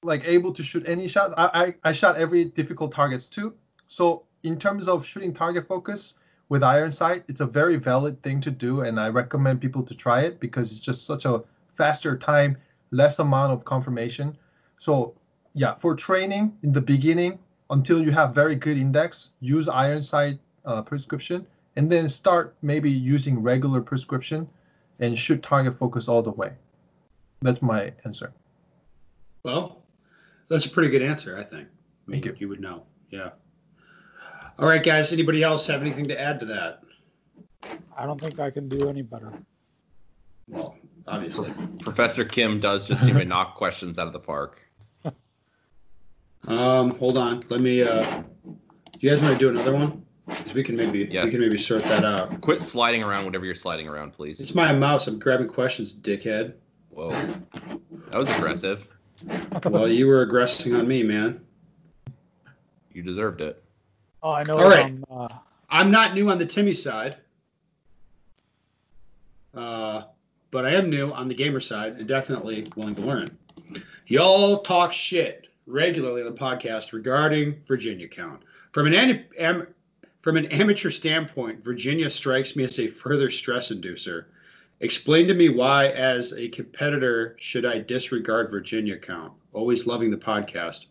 like 0.02 0.24
able 0.24 0.52
to 0.54 0.62
shoot 0.62 0.82
any 0.86 1.06
shot. 1.08 1.34
I, 1.36 1.74
I, 1.84 1.90
I 1.90 1.92
shot 1.92 2.16
every 2.16 2.46
difficult 2.46 2.92
targets 2.92 3.28
too. 3.28 3.54
So 3.86 4.24
in 4.42 4.58
terms 4.58 4.88
of 4.88 5.06
shooting 5.06 5.32
target 5.32 5.66
focus 5.66 6.14
with 6.48 6.62
iron 6.62 6.92
sight, 6.92 7.24
it's 7.28 7.40
a 7.40 7.46
very 7.46 7.76
valid 7.76 8.22
thing 8.22 8.40
to 8.40 8.50
do, 8.50 8.82
and 8.82 8.98
I 9.00 9.08
recommend 9.08 9.60
people 9.60 9.82
to 9.82 9.94
try 9.94 10.22
it 10.22 10.40
because 10.40 10.70
it's 10.70 10.80
just 10.80 11.06
such 11.06 11.24
a 11.24 11.42
faster 11.76 12.16
time, 12.16 12.56
less 12.90 13.18
amount 13.18 13.52
of 13.52 13.64
confirmation. 13.64 14.36
So 14.78 15.14
yeah, 15.54 15.74
for 15.76 15.94
training 15.94 16.56
in 16.62 16.72
the 16.72 16.80
beginning, 16.80 17.38
until 17.70 18.02
you 18.02 18.10
have 18.10 18.34
very 18.34 18.54
good 18.54 18.76
index, 18.76 19.30
use 19.40 19.68
iron 19.68 20.02
sight 20.02 20.38
uh, 20.64 20.82
prescription, 20.82 21.46
and 21.76 21.90
then 21.90 22.08
start 22.08 22.54
maybe 22.62 22.90
using 22.90 23.42
regular 23.42 23.80
prescription, 23.80 24.48
and 25.00 25.18
shoot 25.18 25.42
target 25.42 25.78
focus 25.78 26.06
all 26.06 26.22
the 26.22 26.32
way. 26.32 26.52
That's 27.40 27.62
my 27.62 27.92
answer. 28.04 28.32
Well, 29.42 29.82
that's 30.48 30.66
a 30.66 30.70
pretty 30.70 30.90
good 30.90 31.02
answer, 31.02 31.38
I 31.38 31.42
think. 31.42 31.66
I 31.66 32.10
mean, 32.10 32.22
Thank 32.22 32.26
you. 32.26 32.36
You 32.38 32.48
would 32.50 32.60
know. 32.60 32.84
Yeah. 33.10 33.30
All 34.58 34.68
right, 34.68 34.82
guys. 34.82 35.12
Anybody 35.12 35.42
else 35.42 35.66
have 35.66 35.80
anything 35.80 36.06
to 36.08 36.20
add 36.20 36.38
to 36.40 36.46
that? 36.46 36.82
I 37.96 38.06
don't 38.06 38.20
think 38.20 38.38
I 38.38 38.50
can 38.50 38.68
do 38.68 38.88
any 38.88 39.02
better. 39.02 39.32
Well, 40.48 40.76
obviously. 41.06 41.52
Professor 41.80 42.24
Kim 42.24 42.60
does 42.60 42.86
just 42.86 43.04
seem 43.04 43.16
to 43.16 43.24
knock 43.24 43.54
questions 43.56 43.98
out 43.98 44.06
of 44.06 44.12
the 44.12 44.20
park. 44.20 44.60
Um, 46.46 46.90
hold 46.96 47.18
on. 47.18 47.44
Let 47.48 47.60
me. 47.60 47.82
Uh, 47.82 48.22
do 48.42 48.98
you 49.00 49.10
guys 49.10 49.22
want 49.22 49.34
to 49.34 49.38
do 49.38 49.48
another 49.48 49.74
one? 49.74 50.04
Because 50.26 50.54
we 50.54 50.62
can 50.62 50.76
maybe 50.76 51.08
yes. 51.10 51.24
we 51.24 51.30
can 51.32 51.40
maybe 51.40 51.58
sort 51.58 51.82
that 51.84 52.04
out. 52.04 52.40
Quit 52.40 52.60
sliding 52.60 53.02
around 53.02 53.24
whatever 53.24 53.44
you're 53.44 53.54
sliding 53.54 53.88
around, 53.88 54.12
please. 54.12 54.40
It's 54.40 54.54
my 54.54 54.72
mouse. 54.72 55.06
I'm 55.06 55.18
grabbing 55.18 55.48
questions, 55.48 55.94
dickhead. 55.94 56.54
Whoa. 56.90 57.10
That 58.10 58.18
was 58.18 58.28
aggressive. 58.28 58.86
Well, 59.64 59.88
you 59.88 60.06
were 60.06 60.22
aggressing 60.22 60.74
on 60.74 60.86
me, 60.86 61.02
man. 61.02 61.44
You 62.92 63.02
deserved 63.02 63.40
it. 63.40 63.62
Oh, 64.22 64.32
I 64.32 64.44
know. 64.44 64.58
All 64.58 64.68
right. 64.68 64.94
uh, 65.10 65.28
I'm 65.68 65.90
not 65.90 66.14
new 66.14 66.30
on 66.30 66.38
the 66.38 66.46
Timmy 66.46 66.74
side, 66.74 67.16
uh, 69.54 70.02
but 70.50 70.64
I 70.66 70.70
am 70.74 70.90
new 70.90 71.12
on 71.12 71.28
the 71.28 71.34
gamer 71.34 71.60
side 71.60 71.94
and 71.96 72.06
definitely 72.06 72.66
willing 72.76 72.94
to 72.96 73.02
learn. 73.02 73.26
Y'all 74.06 74.58
talk 74.60 74.92
shit 74.92 75.48
regularly 75.66 76.22
on 76.22 76.32
the 76.32 76.38
podcast 76.38 76.92
regarding 76.92 77.56
Virginia 77.66 78.06
count. 78.08 78.42
From 78.72 78.86
an 78.86 78.94
am- 79.38 79.66
from 80.20 80.36
an 80.36 80.46
amateur 80.46 80.90
standpoint, 80.90 81.64
Virginia 81.64 82.08
strikes 82.08 82.54
me 82.54 82.62
as 82.62 82.78
a 82.78 82.86
further 82.86 83.28
stress 83.30 83.72
inducer. 83.72 84.26
Explain 84.80 85.26
to 85.26 85.34
me 85.34 85.48
why, 85.48 85.88
as 85.88 86.32
a 86.34 86.48
competitor, 86.48 87.36
should 87.40 87.64
I 87.64 87.78
disregard 87.78 88.48
Virginia 88.50 88.96
count? 88.96 89.32
Always 89.52 89.86
loving 89.86 90.10
the 90.12 90.16
podcast. 90.16 90.86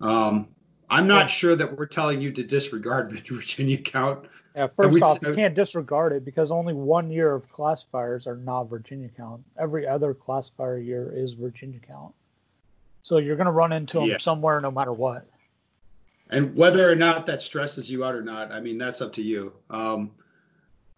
Um, 0.00 0.48
I'm 0.92 1.06
not 1.06 1.30
sure 1.30 1.56
that 1.56 1.76
we're 1.76 1.86
telling 1.86 2.20
you 2.20 2.30
to 2.32 2.42
disregard 2.42 3.10
Virginia 3.26 3.78
count. 3.78 4.26
yeah, 4.54 4.66
first 4.66 5.02
off, 5.02 5.22
you 5.22 5.34
can't 5.34 5.54
disregard 5.54 6.12
it 6.12 6.24
because 6.24 6.52
only 6.52 6.74
one 6.74 7.10
year 7.10 7.34
of 7.34 7.48
classifiers 7.48 8.26
are 8.26 8.36
not 8.36 8.64
Virginia 8.64 9.08
count. 9.16 9.42
Every 9.58 9.86
other 9.86 10.12
classifier 10.12 10.78
year 10.78 11.10
is 11.14 11.32
Virginia 11.32 11.80
count. 11.80 12.14
So 13.02 13.16
you're 13.16 13.36
going 13.36 13.46
to 13.46 13.52
run 13.52 13.72
into 13.72 13.98
them 14.00 14.08
Yeah. 14.08 14.18
somewhere 14.18 14.60
no 14.60 14.70
matter 14.70 14.92
what. 14.92 15.26
And 16.30 16.54
whether 16.56 16.88
or 16.90 16.94
not 16.94 17.26
that 17.26 17.42
stresses 17.42 17.90
you 17.90 18.04
out 18.04 18.14
or 18.14 18.22
not, 18.22 18.52
I 18.52 18.60
mean, 18.60 18.78
that's 18.78 19.00
up 19.00 19.12
to 19.14 19.22
you. 19.22 19.52
Um, 19.70 20.10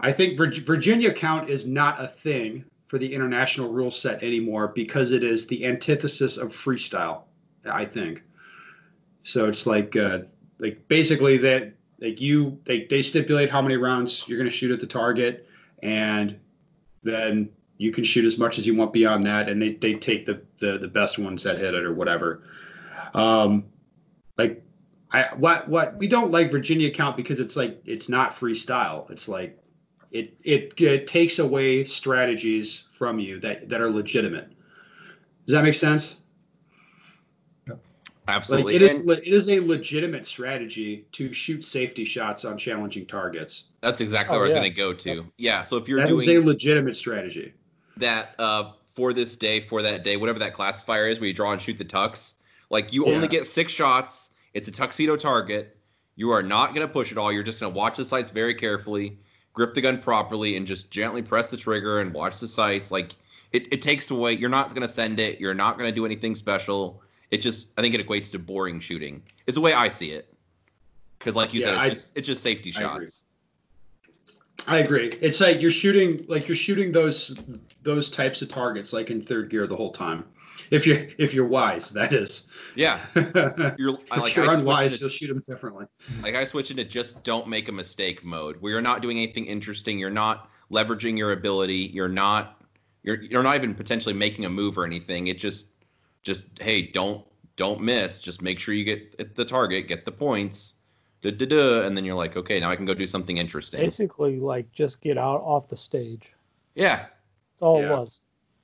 I 0.00 0.12
think 0.12 0.36
Vir- 0.36 0.50
Virginia 0.60 1.12
count 1.12 1.48
is 1.48 1.66
not 1.66 2.02
a 2.02 2.06
thing 2.08 2.64
for 2.88 2.98
the 2.98 3.12
international 3.14 3.72
rule 3.72 3.90
set 3.90 4.22
anymore 4.22 4.68
because 4.68 5.12
it 5.12 5.24
is 5.24 5.46
the 5.46 5.64
antithesis 5.64 6.36
of 6.36 6.48
freestyle, 6.52 7.22
I 7.64 7.84
think. 7.84 8.22
So 9.24 9.48
it's 9.48 9.66
like, 9.66 9.96
uh, 9.96 10.20
like 10.58 10.86
basically 10.88 11.36
that, 11.38 11.72
like 12.00 12.20
you, 12.20 12.58
they, 12.64 12.86
they 12.88 13.02
stipulate 13.02 13.50
how 13.50 13.60
many 13.60 13.76
rounds 13.76 14.24
you're 14.28 14.38
going 14.38 14.48
to 14.48 14.56
shoot 14.56 14.70
at 14.70 14.80
the 14.80 14.86
target, 14.86 15.48
and 15.82 16.38
then 17.02 17.50
you 17.78 17.90
can 17.90 18.04
shoot 18.04 18.24
as 18.24 18.38
much 18.38 18.58
as 18.58 18.66
you 18.66 18.76
want 18.76 18.92
beyond 18.92 19.24
that, 19.24 19.48
and 19.48 19.60
they, 19.60 19.72
they 19.72 19.94
take 19.94 20.26
the, 20.26 20.40
the, 20.58 20.78
the 20.78 20.88
best 20.88 21.18
ones 21.18 21.42
that 21.42 21.58
hit 21.58 21.74
it 21.74 21.84
or 21.84 21.92
whatever. 21.92 22.42
Um, 23.14 23.64
like 24.36 24.62
I 25.12 25.28
what 25.36 25.68
what 25.68 25.96
we 25.96 26.08
don't 26.08 26.32
like 26.32 26.50
Virginia 26.50 26.90
count 26.90 27.16
because 27.16 27.38
it's 27.38 27.56
like 27.56 27.80
it's 27.84 28.08
not 28.08 28.30
freestyle. 28.30 29.08
It's 29.10 29.28
like 29.28 29.58
it 30.10 30.36
it, 30.42 30.80
it 30.80 31.06
takes 31.06 31.38
away 31.38 31.84
strategies 31.84 32.88
from 32.92 33.20
you 33.20 33.38
that 33.40 33.68
that 33.68 33.80
are 33.80 33.90
legitimate. 33.90 34.50
Does 35.46 35.52
that 35.54 35.62
make 35.62 35.74
sense? 35.74 36.16
Absolutely. 38.28 38.74
Like 38.74 38.82
it 38.82 38.90
is 38.90 39.00
And 39.06 39.18
it 39.18 39.32
is 39.32 39.48
a 39.48 39.60
legitimate 39.60 40.24
strategy 40.24 41.06
to 41.12 41.32
shoot 41.32 41.64
safety 41.64 42.04
shots 42.04 42.44
on 42.44 42.56
challenging 42.56 43.06
targets. 43.06 43.64
that's 43.80 44.00
exactly 44.00 44.34
Oh, 44.34 44.38
where 44.38 44.46
I 44.46 44.48
was 44.48 44.54
going 44.54 44.70
to 44.70 44.76
go 44.76 44.92
to. 44.94 45.26
Yeah. 45.36 45.62
So 45.62 45.76
if 45.76 45.88
you're 45.88 45.98
That 46.00 46.10
is 46.10 46.24
doing 46.24 46.42
a 46.42 46.46
legitimate 46.46 46.96
strategy. 46.96 47.52
that 47.98 48.34
uh, 48.38 48.72
for 48.92 49.12
this 49.12 49.36
day, 49.36 49.60
for 49.60 49.82
that 49.82 50.04
day, 50.04 50.16
whatever 50.16 50.38
that 50.38 50.54
classifier 50.54 51.06
is, 51.06 51.18
where 51.20 51.26
you 51.26 51.34
draw 51.34 51.52
and 51.52 51.60
shoot 51.60 51.76
the 51.78 51.84
tucks, 51.84 52.34
like 52.70 52.92
you 52.92 53.06
only 53.06 53.28
get 53.28 53.46
six 53.46 53.72
shots. 53.72 54.30
It's 54.54 54.68
a 54.68 54.72
tuxedo 54.72 55.16
target. 55.16 55.76
You 56.16 56.30
are 56.30 56.42
not 56.42 56.74
going 56.74 56.86
to 56.86 56.92
push 56.92 57.10
it 57.12 57.18
all. 57.18 57.32
You're 57.32 57.42
just 57.42 57.60
going 57.60 57.72
to 57.72 57.76
watch 57.76 57.96
the 57.96 58.04
sights 58.04 58.30
very 58.30 58.54
carefully, 58.54 59.18
grip 59.52 59.74
the 59.74 59.80
gun 59.80 59.98
properly, 59.98 60.56
and 60.56 60.64
just 60.66 60.90
gently 60.90 61.22
press 61.22 61.50
the 61.50 61.56
trigger 61.56 62.00
and 62.00 62.14
watch 62.14 62.38
the 62.38 62.46
sights. 62.48 62.90
Like 62.92 63.14
it, 63.52 63.66
it 63.72 63.82
takes 63.82 64.10
away. 64.10 64.32
You're 64.32 64.48
not 64.48 64.68
going 64.70 64.82
to 64.82 64.88
send 64.88 65.18
it. 65.20 65.40
You're 65.40 65.54
not 65.54 65.76
going 65.76 65.90
to 65.90 65.94
do 65.94 66.06
anything 66.06 66.34
special. 66.36 67.02
It 67.34 67.38
just, 67.42 67.66
I 67.76 67.80
think 67.82 67.96
it 67.96 68.06
equates 68.06 68.30
to 68.30 68.38
boring 68.38 68.78
shooting. 68.78 69.20
Is 69.48 69.56
the 69.56 69.60
way 69.60 69.72
I 69.74 69.88
see 69.88 70.12
it. 70.12 70.32
Because, 71.18 71.34
like 71.34 71.52
you 71.52 71.62
Yeah, 71.62 71.66
said, 71.66 71.74
it's 71.74 71.82
I- 71.82 71.88
just 71.90 72.16
it's 72.18 72.26
just 72.28 72.42
safety 72.44 72.72
I 72.76 72.82
agree. 72.94 73.06
shots. 73.06 73.20
I 74.68 74.78
agree. 74.78 75.08
It's 75.20 75.40
like 75.40 75.60
you're 75.60 75.70
shooting 75.72 76.24
like 76.28 76.46
you're 76.48 76.56
shooting 76.56 76.92
those 76.92 77.36
those 77.82 78.08
types 78.08 78.40
of 78.40 78.48
targets 78.48 78.92
like 78.92 79.10
in 79.10 79.20
third 79.20 79.50
gear 79.50 79.66
the 79.66 79.74
whole 79.76 79.90
time. 79.90 80.24
If 80.70 80.86
you're 80.86 81.06
if 81.18 81.34
you're 81.34 81.46
wise, 81.46 81.90
that 81.90 82.12
is. 82.12 82.46
Yeah, 82.76 83.00
if 83.16 83.74
you're 83.78 83.98
I 84.12 84.20
like 84.20 84.36
you're 84.36 84.48
I 84.48 84.54
unwise, 84.54 84.92
into- 84.92 85.00
you'll 85.02 85.10
shoot 85.10 85.26
them 85.28 85.42
differently. 85.48 85.86
Like 86.22 86.36
I 86.36 86.44
switch 86.44 86.70
into 86.70 86.84
just 86.84 87.22
don't 87.24 87.48
make 87.48 87.68
a 87.68 87.72
mistake 87.72 88.24
mode, 88.24 88.56
where 88.60 88.70
you're 88.72 88.80
not 88.80 89.02
doing 89.02 89.16
anything 89.18 89.46
interesting. 89.46 89.98
You're 89.98 90.08
not 90.10 90.50
leveraging 90.70 91.18
your 91.18 91.32
ability. 91.32 91.90
You're 91.92 92.08
not 92.08 92.62
you're 93.02 93.20
you're 93.22 93.42
not 93.42 93.56
even 93.56 93.74
potentially 93.74 94.14
making 94.14 94.44
a 94.44 94.50
move 94.50 94.78
or 94.78 94.84
anything. 94.86 95.26
It 95.26 95.38
just 95.38 95.72
just 96.24 96.46
hey, 96.60 96.82
don't 96.82 97.24
don't 97.56 97.80
miss. 97.80 98.18
Just 98.18 98.42
make 98.42 98.58
sure 98.58 98.74
you 98.74 98.84
get 98.84 99.14
at 99.20 99.34
the 99.36 99.44
target, 99.44 99.86
get 99.86 100.04
the 100.04 100.10
points, 100.12 100.74
duh, 101.22 101.30
duh, 101.30 101.46
duh, 101.46 101.82
and 101.86 101.96
then 101.96 102.04
you're 102.04 102.16
like, 102.16 102.36
okay, 102.36 102.58
now 102.58 102.68
I 102.70 102.76
can 102.76 102.84
go 102.86 102.94
do 102.94 103.06
something 103.06 103.36
interesting. 103.36 103.80
Basically, 103.80 104.40
like 104.40 104.70
just 104.72 105.00
get 105.00 105.16
out 105.18 105.40
off 105.42 105.68
the 105.68 105.76
stage. 105.76 106.34
Yeah, 106.74 106.96
That's 106.96 107.62
all 107.62 107.80
Yeah. 107.80 107.92
it 107.94 107.98
was. 107.98 108.22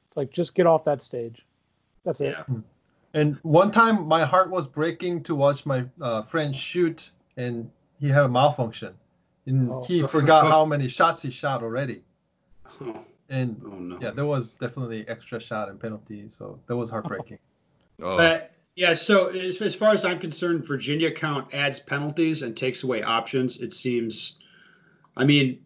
It's 0.08 0.16
like 0.16 0.30
just 0.32 0.54
get 0.56 0.66
off 0.66 0.84
that 0.86 1.00
stage. 1.02 1.46
That's 2.04 2.20
it. 2.20 2.34
Yeah. 2.48 2.56
And 3.14 3.36
one 3.42 3.70
time, 3.70 4.06
my 4.08 4.24
heart 4.24 4.50
was 4.50 4.66
breaking 4.66 5.22
to 5.24 5.34
watch 5.34 5.66
my 5.66 5.84
uh, 6.00 6.22
friend 6.22 6.54
shoot, 6.54 7.10
and 7.36 7.70
he 8.00 8.08
had 8.08 8.24
a 8.24 8.28
malfunction, 8.28 8.94
and 9.46 9.70
Oh. 9.70 9.82
he 9.84 10.06
forgot 10.06 10.46
how 10.46 10.64
many 10.64 10.88
shots 10.98 11.20
he 11.22 11.30
shot 11.30 11.62
already. 11.62 12.02
Oh, 12.80 13.04
And 13.28 13.60
oh 13.64 13.68
no. 13.70 13.98
yeah, 14.00 14.10
there 14.10 14.26
was 14.26 14.54
definitely 14.54 15.06
extra 15.08 15.38
shot 15.40 15.68
and 15.68 15.78
penalty, 15.80 16.26
so 16.30 16.58
that 16.66 16.76
was 16.76 16.88
heartbreaking. 16.90 17.38
Oh, 18.02 18.16
But 18.16 18.52
yeah, 18.76 18.94
so 18.94 19.28
as, 19.28 19.60
as 19.60 19.74
far 19.74 19.92
as 19.92 20.04
I'm 20.04 20.18
concerned, 20.18 20.64
Virginia 20.64 21.10
count 21.10 21.52
adds 21.52 21.80
penalties 21.80 22.42
and 22.42 22.56
takes 22.56 22.82
away 22.82 23.02
options. 23.02 23.60
It 23.60 23.72
seems, 23.72 24.38
I 25.16 25.24
mean, 25.24 25.58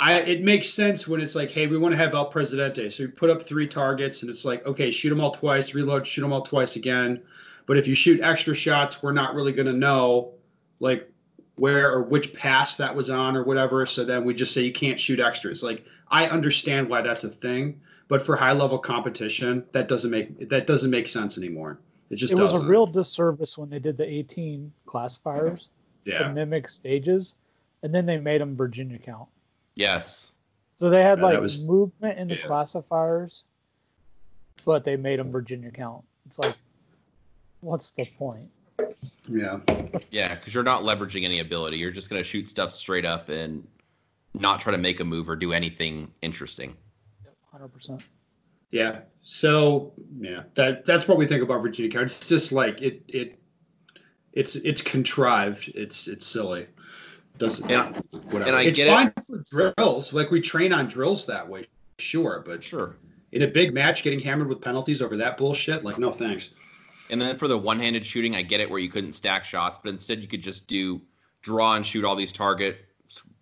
I 0.00 0.20
it 0.20 0.42
makes 0.42 0.68
sense 0.70 1.08
when 1.08 1.20
it's 1.20 1.34
like, 1.34 1.50
hey, 1.50 1.66
we 1.66 1.76
want 1.76 1.92
to 1.92 1.98
have 1.98 2.14
El 2.14 2.26
Presidente, 2.26 2.88
so 2.90 3.04
you 3.04 3.08
put 3.08 3.30
up 3.30 3.42
three 3.42 3.66
targets, 3.66 4.22
and 4.22 4.30
it's 4.30 4.44
like, 4.44 4.64
okay, 4.66 4.90
shoot 4.90 5.10
them 5.10 5.20
all 5.20 5.32
twice, 5.32 5.74
reload, 5.74 6.06
shoot 6.06 6.22
them 6.22 6.32
all 6.32 6.42
twice 6.42 6.76
again. 6.76 7.20
But 7.66 7.78
if 7.78 7.86
you 7.86 7.94
shoot 7.94 8.20
extra 8.20 8.54
shots, 8.54 9.02
we're 9.02 9.12
not 9.12 9.34
really 9.34 9.52
going 9.52 9.66
to 9.66 9.72
know, 9.72 10.32
like 10.80 11.10
where 11.56 11.92
or 11.92 12.02
which 12.02 12.32
pass 12.32 12.76
that 12.76 12.94
was 12.94 13.10
on 13.10 13.36
or 13.36 13.44
whatever. 13.44 13.84
So 13.86 14.04
then 14.04 14.24
we 14.24 14.34
just 14.34 14.54
say 14.54 14.62
you 14.62 14.72
can't 14.72 14.98
shoot 14.98 15.20
extras. 15.20 15.62
Like 15.62 15.84
I 16.10 16.26
understand 16.26 16.88
why 16.88 17.02
that's 17.02 17.24
a 17.24 17.28
thing, 17.28 17.80
but 18.08 18.22
for 18.22 18.36
high 18.36 18.52
level 18.52 18.78
competition, 18.78 19.64
that 19.72 19.86
doesn't 19.88 20.10
make 20.10 20.48
that 20.48 20.66
doesn't 20.66 20.90
make 20.90 21.08
sense 21.08 21.38
anymore. 21.38 21.78
It 22.10 22.16
just 22.16 22.32
It 22.32 22.38
was 22.38 22.52
doesn't. 22.52 22.66
a 22.66 22.68
real 22.70 22.86
disservice 22.86 23.58
when 23.58 23.68
they 23.68 23.78
did 23.78 23.96
the 23.98 24.08
18 24.10 24.72
classifiers 24.86 25.68
to 26.06 26.32
mimic 26.32 26.68
stages, 26.68 27.36
and 27.82 27.94
then 27.94 28.06
they 28.06 28.18
made 28.18 28.40
them 28.40 28.56
Virginia 28.56 28.98
count. 28.98 29.28
yes, 29.74 30.32
So 30.80 30.88
they 30.88 31.02
had 31.02 31.18
Yeah, 31.18 31.24
like 31.26 31.40
was- 31.40 31.62
movement 31.64 32.18
in 32.18 32.28
the 32.28 32.36
yeah. 32.36 32.46
classifiers, 32.46 33.44
but 34.64 34.84
they 34.84 34.96
made 34.96 35.18
them 35.18 35.30
Virginia 35.30 35.70
count. 35.70 36.02
It's 36.26 36.38
like, 36.38 36.56
what's 37.60 37.90
the 37.90 38.06
point? 38.06 38.48
Yeah. 39.28 39.58
yeah, 40.10 40.34
because 40.36 40.54
you're 40.54 40.62
not 40.64 40.82
leveraging 40.84 41.24
any 41.24 41.40
ability. 41.40 41.76
You're 41.76 41.90
just 41.90 42.08
gonna 42.08 42.22
shoot 42.24 42.48
stuff 42.48 42.72
straight 42.72 43.04
up 43.04 43.28
and 43.28 43.66
not 44.34 44.60
try 44.60 44.70
to 44.72 44.78
make 44.78 45.00
a 45.00 45.04
move 45.04 45.28
or 45.28 45.36
do 45.36 45.52
anything 45.52 46.10
interesting. 46.22 46.74
100%. 47.54 48.02
Yeah. 48.70 49.00
So 49.22 49.92
yeah, 50.20 50.42
that 50.54 50.84
that's 50.84 51.08
what 51.08 51.16
we 51.18 51.26
think 51.26 51.42
about 51.42 51.62
Virginia 51.62 51.90
count. 51.90 52.06
It's 52.06 52.28
just 52.28 52.52
like 52.52 52.80
it 52.82 53.02
it 53.08 53.38
it's 54.32 54.56
it's 54.56 54.82
contrived. 54.82 55.70
It's 55.74 56.06
it's 56.08 56.26
silly. 56.26 56.66
Doesn't 57.38 57.68
yeah. 57.70 57.92
whatever. 58.30 58.44
and 58.44 58.56
I 58.56 58.62
it's 58.64 58.76
get 58.76 58.88
it. 58.88 58.90
fine 58.90 59.12
for 59.26 59.42
drills. 59.78 60.12
Like 60.12 60.30
we 60.30 60.40
train 60.40 60.72
on 60.72 60.86
drills 60.86 61.24
that 61.26 61.46
way, 61.48 61.66
sure. 61.98 62.42
But 62.44 62.62
Sure. 62.62 62.96
in 63.32 63.42
a 63.42 63.46
big 63.46 63.72
match, 63.72 64.02
getting 64.02 64.20
hammered 64.20 64.48
with 64.48 64.60
penalties 64.60 65.00
over 65.00 65.16
that 65.16 65.36
bullshit, 65.36 65.84
like 65.84 65.98
no 65.98 66.10
thanks. 66.10 66.50
And 67.10 67.20
then 67.20 67.36
for 67.38 67.48
the 67.48 67.56
one-handed 67.56 68.04
shooting, 68.04 68.36
I 68.36 68.42
get 68.42 68.60
it 68.60 68.68
where 68.68 68.78
you 68.80 68.90
couldn't 68.90 69.14
stack 69.14 69.44
shots, 69.44 69.78
but 69.82 69.90
instead 69.90 70.20
you 70.20 70.28
could 70.28 70.42
just 70.42 70.66
do 70.66 71.00
draw 71.40 71.74
and 71.74 71.86
shoot 71.86 72.04
all 72.04 72.14
these 72.16 72.32
targets 72.32 72.76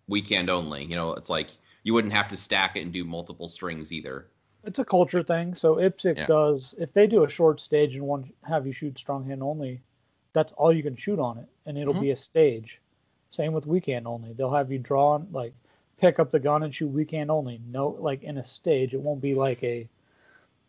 weak 0.09 0.29
hand 0.29 0.51
only. 0.51 0.85
You 0.85 0.95
know, 0.95 1.12
it's 1.14 1.29
like 1.31 1.49
you 1.87 1.94
wouldn't 1.94 2.12
have 2.12 2.27
to 2.27 2.37
stack 2.37 2.77
it 2.77 2.81
and 2.81 2.92
do 2.92 3.05
multiple 3.05 3.46
strings 3.46 3.92
either. 3.92 4.27
It's 4.64 4.81
a 4.81 4.85
culture 4.85 5.22
thing. 5.22 5.55
So 5.55 5.77
IPSC 5.77 6.16
Yeah. 6.16 6.27
does, 6.27 6.75
if 6.81 6.92
they 6.92 7.07
do 7.07 7.22
a 7.22 7.29
short 7.29 7.61
stage 7.61 7.94
and 7.94 8.05
want 8.05 8.35
have 8.42 8.66
you 8.66 8.72
shoot 8.72 8.99
strong 8.99 9.25
hand 9.25 9.40
only, 9.40 9.81
that's 10.33 10.53
all 10.55 10.72
you 10.72 10.83
can 10.83 10.96
shoot 10.96 11.20
on 11.20 11.38
it, 11.38 11.46
and 11.64 11.79
it'll 11.79 11.94
Mhm. 11.94 12.01
be 12.01 12.11
a 12.11 12.16
stage. 12.16 12.83
Same 13.29 13.53
with 13.53 13.66
weak 13.68 13.87
hand 13.87 14.09
only. 14.09 14.33
They'll 14.33 14.51
have 14.51 14.72
you 14.72 14.81
draw 14.81 15.22
like, 15.31 15.55
pick 15.99 16.18
up 16.18 16.33
the 16.33 16.40
gun 16.40 16.64
and 16.64 16.75
shoot 16.75 16.88
weekend 16.88 17.31
only. 17.31 17.61
No, 17.70 17.90
like 18.01 18.25
in 18.25 18.38
a 18.38 18.44
stage, 18.44 18.92
it 18.92 19.01
won't 19.01 19.20
be 19.20 19.37
like 19.37 19.62
a 19.62 19.88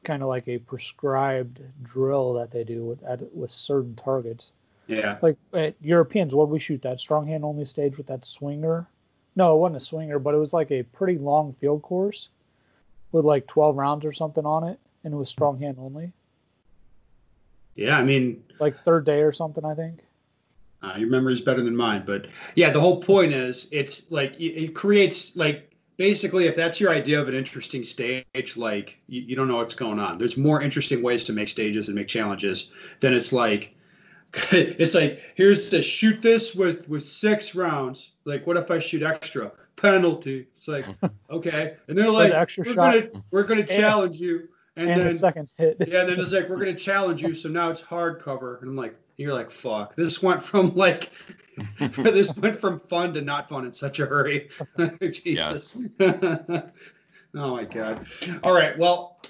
kind 0.03 0.21
of 0.21 0.29
like 0.29 0.47
a 0.47 0.59
prescribed 0.59 1.63
drill 1.81 2.33
that 2.35 2.51
they 2.51 2.63
do 2.63 2.85
with 2.85 3.01
at, 3.01 3.35
with 3.35 3.49
certain 3.49 3.95
targets. 3.95 4.51
Yeah. 4.85 5.17
Like 5.23 5.37
at 5.51 5.73
Europeans, 5.81 6.35
what 6.35 6.49
we 6.49 6.59
shoot 6.59 6.83
that 6.83 6.99
strong 6.99 7.25
hand 7.25 7.43
only 7.43 7.65
stage 7.65 7.97
with 7.97 8.05
that 8.05 8.23
swinger? 8.23 8.87
No, 9.37 9.55
it 9.55 9.59
wasn't 9.59 9.77
a 9.77 9.85
swinger, 9.85 10.17
but 10.17 10.33
it 10.33 10.37
was 10.37 10.51
like 10.51 10.71
a 10.71 10.81
pretty 10.81 11.19
long 11.19 11.53
field 11.53 11.83
course 11.83 12.29
with 13.11 13.23
like 13.23 13.45
12 13.45 13.77
rounds 13.77 14.03
or 14.03 14.11
something 14.11 14.47
on 14.47 14.63
it, 14.63 14.79
and 15.03 15.13
it 15.13 15.17
was 15.17 15.29
strong 15.29 15.59
hand 15.59 15.77
only. 15.79 16.11
Yeah. 17.75 17.99
I 17.99 18.03
mean, 18.03 18.43
Like 18.59 18.83
third 18.83 19.05
day 19.05 19.21
or 19.21 19.31
something, 19.31 19.63
I 19.63 19.75
think. 19.75 19.99
Uh, 20.81 20.95
your 20.97 21.09
memory 21.09 21.33
is 21.33 21.41
better 21.41 21.61
than 21.61 21.75
mine, 21.75 22.03
but 22.05 22.25
yeah, 22.55 22.71
the 22.71 22.81
whole 22.81 22.99
point 22.99 23.31
is 23.31 23.67
it's 23.71 24.09
like 24.11 24.35
it, 24.39 24.59
it 24.59 24.73
creates 24.73 25.35
like 25.35 25.71
basically 25.97 26.47
if 26.47 26.55
that's 26.55 26.79
your 26.79 26.91
idea 26.91 27.21
of 27.21 27.27
an 27.27 27.35
interesting 27.35 27.83
stage, 27.83 28.57
like 28.57 28.99
you, 29.07 29.21
you 29.21 29.35
don't 29.35 29.47
know 29.47 29.57
what's 29.57 29.75
going 29.75 29.99
on. 29.99 30.17
There's 30.17 30.37
more 30.37 30.63
interesting 30.63 31.03
ways 31.03 31.23
to 31.25 31.33
make 31.33 31.47
stages 31.47 31.89
and 31.89 31.95
make 31.95 32.07
challenges 32.07 32.71
than 33.01 33.13
it's 33.13 33.31
like 33.31 33.75
it's 34.51 34.93
like 34.93 35.21
here's 35.35 35.69
to 35.69 35.81
shoot 35.81 36.21
this 36.21 36.53
with 36.53 36.87
with 36.89 37.03
six 37.03 37.55
rounds. 37.55 38.11
Like 38.25 38.45
what 38.45 38.57
if 38.57 38.69
I 38.69 38.79
shoot 38.79 39.03
extra 39.03 39.51
penalty? 39.75 40.47
It's 40.53 40.67
like 40.67 40.85
okay, 41.29 41.75
and 41.87 41.97
they're 41.97 42.11
like 42.11 42.33
extra 42.33 42.65
we're 42.65 42.73
shot. 42.73 42.93
gonna 42.93 43.23
we're 43.31 43.43
gonna 43.43 43.65
challenge 43.65 44.19
you, 44.19 44.49
and, 44.75 44.89
And, 44.89 45.01
then 45.01 45.07
the 45.07 45.13
second 45.13 45.49
hit. 45.57 45.77
yeah, 45.87 46.01
and 46.01 46.09
then 46.09 46.19
it's 46.19 46.33
like 46.33 46.49
we're 46.49 46.57
gonna 46.57 46.75
challenge 46.75 47.21
you, 47.21 47.33
so 47.33 47.49
now 47.49 47.69
it's 47.69 47.81
hardcover, 47.81 48.61
and 48.61 48.69
I'm 48.69 48.75
like, 48.75 48.95
you're 49.15 49.33
like, 49.33 49.49
fuck, 49.49 49.95
this 49.95 50.21
went 50.21 50.43
from 50.43 50.75
like, 50.75 51.11
this 51.79 52.35
went 52.37 52.59
from 52.59 52.79
fun 52.79 53.13
to 53.13 53.21
not 53.21 53.47
fun 53.47 53.65
in 53.65 53.73
such 53.73 53.99
a 53.99 54.05
hurry. 54.05 54.49
Jesus. 55.01 55.89
oh 55.99 56.61
my 57.33 57.63
god. 57.63 58.05
All 58.43 58.53
right, 58.53 58.77
well, 58.77 59.21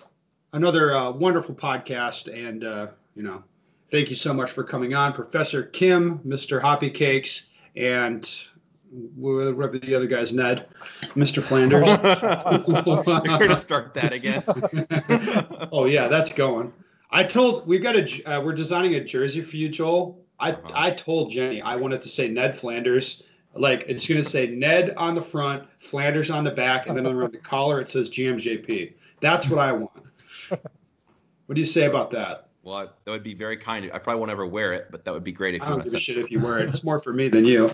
another 0.54 0.96
uh, 0.96 1.12
wonderful 1.12 1.56
podcast, 1.56 2.34
and 2.34 2.64
uh, 2.64 2.88
you 3.16 3.24
know, 3.24 3.44
thank 3.92 4.10
you 4.10 4.16
so 4.16 4.34
much 4.34 4.52
for 4.52 4.64
coming 4.64 4.94
on, 4.94 5.14
Professor 5.14 5.64
Kim, 5.64 6.20
Mr. 6.20 6.62
Hoppy 6.62 6.90
Cakes, 6.90 7.50
and 7.76 8.30
whatever 9.16 9.78
the 9.78 9.94
other 9.96 10.08
guy's 10.08 10.34
Ned, 10.34 10.68
Mr. 11.16 11.42
Flanders. 11.42 11.88
You're 13.26 13.40
gonna 13.40 13.60
start 13.60 13.94
that 13.94 14.14
again. 14.14 14.44
oh 15.72 15.86
yeah, 15.86 16.08
that's 16.08 16.34
going. 16.34 16.74
I 17.12 17.24
told 17.24 17.68
we've 17.68 17.84
got 17.84 17.96
a 17.96 18.24
uh, 18.26 18.42
we're 18.42 18.54
designing 18.54 18.96
a 18.96 19.04
jersey 19.04 19.42
for 19.42 19.58
you, 19.58 19.70
Joel. 19.70 20.24
I 20.40 20.52
Uh-huh. 20.52 20.72
I 20.74 20.92
told 20.92 21.32
Jenny 21.32 21.62
I 21.62 21.76
wanted 21.76 22.02
to 22.02 22.10
say 22.10 22.28
Ned 22.28 22.56
Flanders. 22.56 23.24
Like 23.56 23.86
it's 23.88 24.08
gonna 24.08 24.24
say 24.24 24.48
Ned 24.48 24.94
on 24.98 25.16
the 25.16 25.22
front, 25.22 25.64
Flanders 25.80 26.30
on 26.30 26.44
the 26.44 26.52
back, 26.52 26.88
and 26.88 26.98
then 26.98 27.06
around 27.06 27.34
the 27.34 27.40
collar 27.40 27.82
it 27.82 27.90
says 27.90 28.10
GMJP. 28.10 28.94
That's 29.20 29.50
what 29.50 29.60
I 29.60 29.72
want. 29.72 30.04
What 30.50 31.56
do 31.56 31.62
you 31.62 31.66
say 31.66 31.86
about 31.86 32.12
that? 32.12 32.47
Well, 32.68 32.94
that 33.06 33.12
would 33.12 33.24
be 33.24 33.34
very 33.34 33.56
kind. 33.56 33.90
I 33.94 33.98
probably 33.98 34.20
won't 34.20 34.30
ever 34.30 34.46
wear 34.46 34.74
it, 34.74 34.88
but 34.92 35.06
that 35.06 35.14
would 35.14 35.24
be 35.24 35.32
great 35.32 35.56
if 35.56 35.62
I 35.62 35.66
you 35.66 35.70
don't 35.70 35.78
want 35.78 35.86
give 35.86 35.92
to 35.92 35.98
a 35.98 36.00
shit 36.02 36.18
if 36.18 36.30
you 36.30 36.42
wear 36.42 36.60
it. 36.60 36.68
It's 36.68 36.84
more 36.84 37.00
for 37.00 37.14
me 37.14 37.28
than 37.30 37.46
you. 37.46 37.72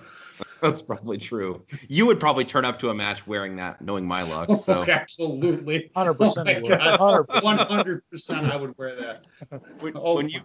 That's 0.61 0.83
probably 0.83 1.17
true. 1.17 1.65
You 1.89 2.05
would 2.05 2.19
probably 2.19 2.45
turn 2.45 2.63
up 2.63 2.77
to 2.77 2.91
a 2.91 2.93
match 2.93 3.25
wearing 3.25 3.55
that, 3.55 3.81
knowing 3.81 4.05
my 4.07 4.21
luck. 4.21 4.49
Oh, 4.51 4.55
so 4.55 4.83
Oh, 4.87 4.91
absolutely. 4.91 5.89
Hundred 5.95 6.13
percent. 6.13 6.47
Oh 6.47 6.53
my 6.53 6.59
God. 6.61 6.99
Hundred 6.99 7.23
percent. 7.23 7.43
One 7.43 7.57
hundred 7.57 8.07
percent, 8.11 8.45
I 8.45 8.55
would 8.55 8.77
wear 8.77 8.95
that. 8.95 9.25
when, 9.79 9.93
Oh 9.97 10.13
when 10.15 10.29
you 10.29 10.41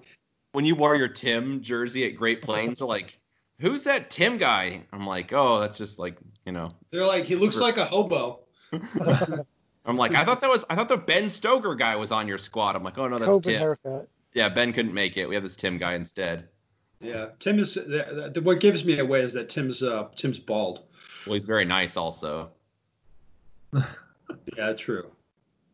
when 0.53 0.65
you 0.65 0.75
wore 0.75 0.97
your 0.97 1.09
Tim 1.09 1.61
jersey 1.61 2.07
at 2.07 2.17
Great 2.17 2.41
Plains, 2.41 2.79
they're 2.79 2.89
like, 2.89 3.21
"Who's 3.61 3.85
that 3.85 4.09
Tim 4.09 4.39
guy?" 4.39 4.83
I'm 4.95 5.07
like, 5.07 5.31
"Oh, 5.35 5.61
that's 5.61 5.77
just 5.77 5.99
like 5.99 6.17
you 6.47 6.53
know." 6.53 6.71
They're 6.91 7.05
like, 7.05 7.27
he 7.27 7.35
looks 7.35 7.61
like 7.61 7.77
a 7.77 7.85
hobo. 7.85 8.41
I'm 9.85 9.99
like, 9.99 10.15
I 10.15 10.25
thought 10.25 10.41
that 10.41 10.49
was 10.49 10.65
I 10.71 10.75
thought 10.75 10.89
the 10.89 10.97
Ben 10.97 11.25
Stoeger 11.25 11.79
guy 11.79 11.97
was 11.97 12.13
on 12.13 12.27
your 12.27 12.39
squad. 12.39 12.77
I'm 12.77 12.83
like, 12.83 12.97
oh 12.97 13.09
no, 13.09 13.19
that's 13.19 13.37
COVID 13.37 13.43
Tim. 13.43 13.59
haircut. 13.59 14.09
Yeah, 14.39 14.49
Ben 14.49 14.73
couldn't 14.73 14.95
make 14.95 15.17
it. 15.17 15.29
We 15.29 15.35
have 15.35 15.43
this 15.43 15.57
Tim 15.57 15.79
guy 15.79 15.95
instead. 15.95 16.47
Yeah, 17.01 17.31
Tim 17.41 17.59
is. 17.59 17.75
The, 17.75 18.31
the, 18.33 18.41
what 18.41 18.61
gives 18.61 18.85
me 18.85 19.01
away 19.01 19.23
is 19.23 19.33
that 19.33 19.49
Tim's 19.49 19.83
uh, 19.83 20.07
Tim's 20.15 20.39
bald. 20.39 20.85
Well, 21.27 21.35
he's 21.35 21.45
very 21.45 21.65
nice 21.65 21.97
also. 21.97 22.51
Yeah, 24.59 24.75
true. 24.75 25.11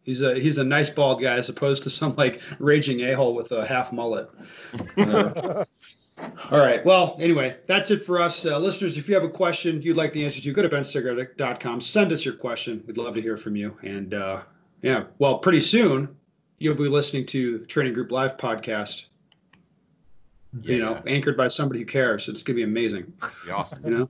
He's 0.05 0.23
a 0.23 0.39
he's 0.39 0.59
a 0.59 0.65
nice 0.65 0.89
bald 0.89 1.21
guy 1.21 1.35
as 1.35 1.49
opposed 1.49 1.83
to 1.83 1.91
some 1.91 2.15
like 2.15 2.41
raging 2.61 3.01
a 3.01 3.17
hole 3.17 3.35
with 3.35 3.51
a 3.51 3.67
half 3.67 3.93
mullet. 3.93 4.31
Uh, 4.97 5.65
all 6.51 6.59
right. 6.59 6.85
Well, 6.85 7.17
anyway, 7.19 7.57
that's 7.67 7.91
it 7.91 8.05
for 8.05 8.21
us, 8.21 8.47
uh, 8.47 8.59
listeners. 8.59 8.97
If 8.97 9.09
you 9.09 9.15
have 9.15 9.25
a 9.25 9.29
question 9.29 9.83
you'd 9.83 9.97
like 9.97 10.13
the 10.13 10.25
answer 10.25 10.41
to, 10.41 10.53
go 10.53 10.63
to 10.63 10.69
benstoeger.com. 10.69 11.81
Send 11.81 12.13
us 12.13 12.25
your 12.25 12.35
question. 12.35 12.85
We'd 12.87 12.97
love 12.97 13.17
to 13.17 13.23
hear 13.23 13.37
from 13.37 13.57
you. 13.57 13.77
And 13.83 14.15
uh, 14.15 14.43
yeah, 14.83 15.05
well, 15.19 15.39
pretty 15.39 15.61
soon 15.61 16.15
you'll 16.65 16.75
be 16.75 16.89
listening 16.89 17.27
to 17.27 17.59
the 17.59 17.67
Training 17.67 17.93
Group 17.93 18.11
Live 18.11 18.39
podcast. 18.39 19.09
You 20.63 20.79
know, 20.79 21.03
anchored 21.07 21.37
by 21.37 21.49
somebody 21.49 21.81
who 21.81 21.87
cares. 21.87 22.29
It's 22.29 22.43
gonna 22.43 22.55
be 22.55 22.63
amazing. 22.63 23.13
Be 23.45 23.51
awesome. 23.51 23.85
You 23.85 23.91
know. 23.91 24.09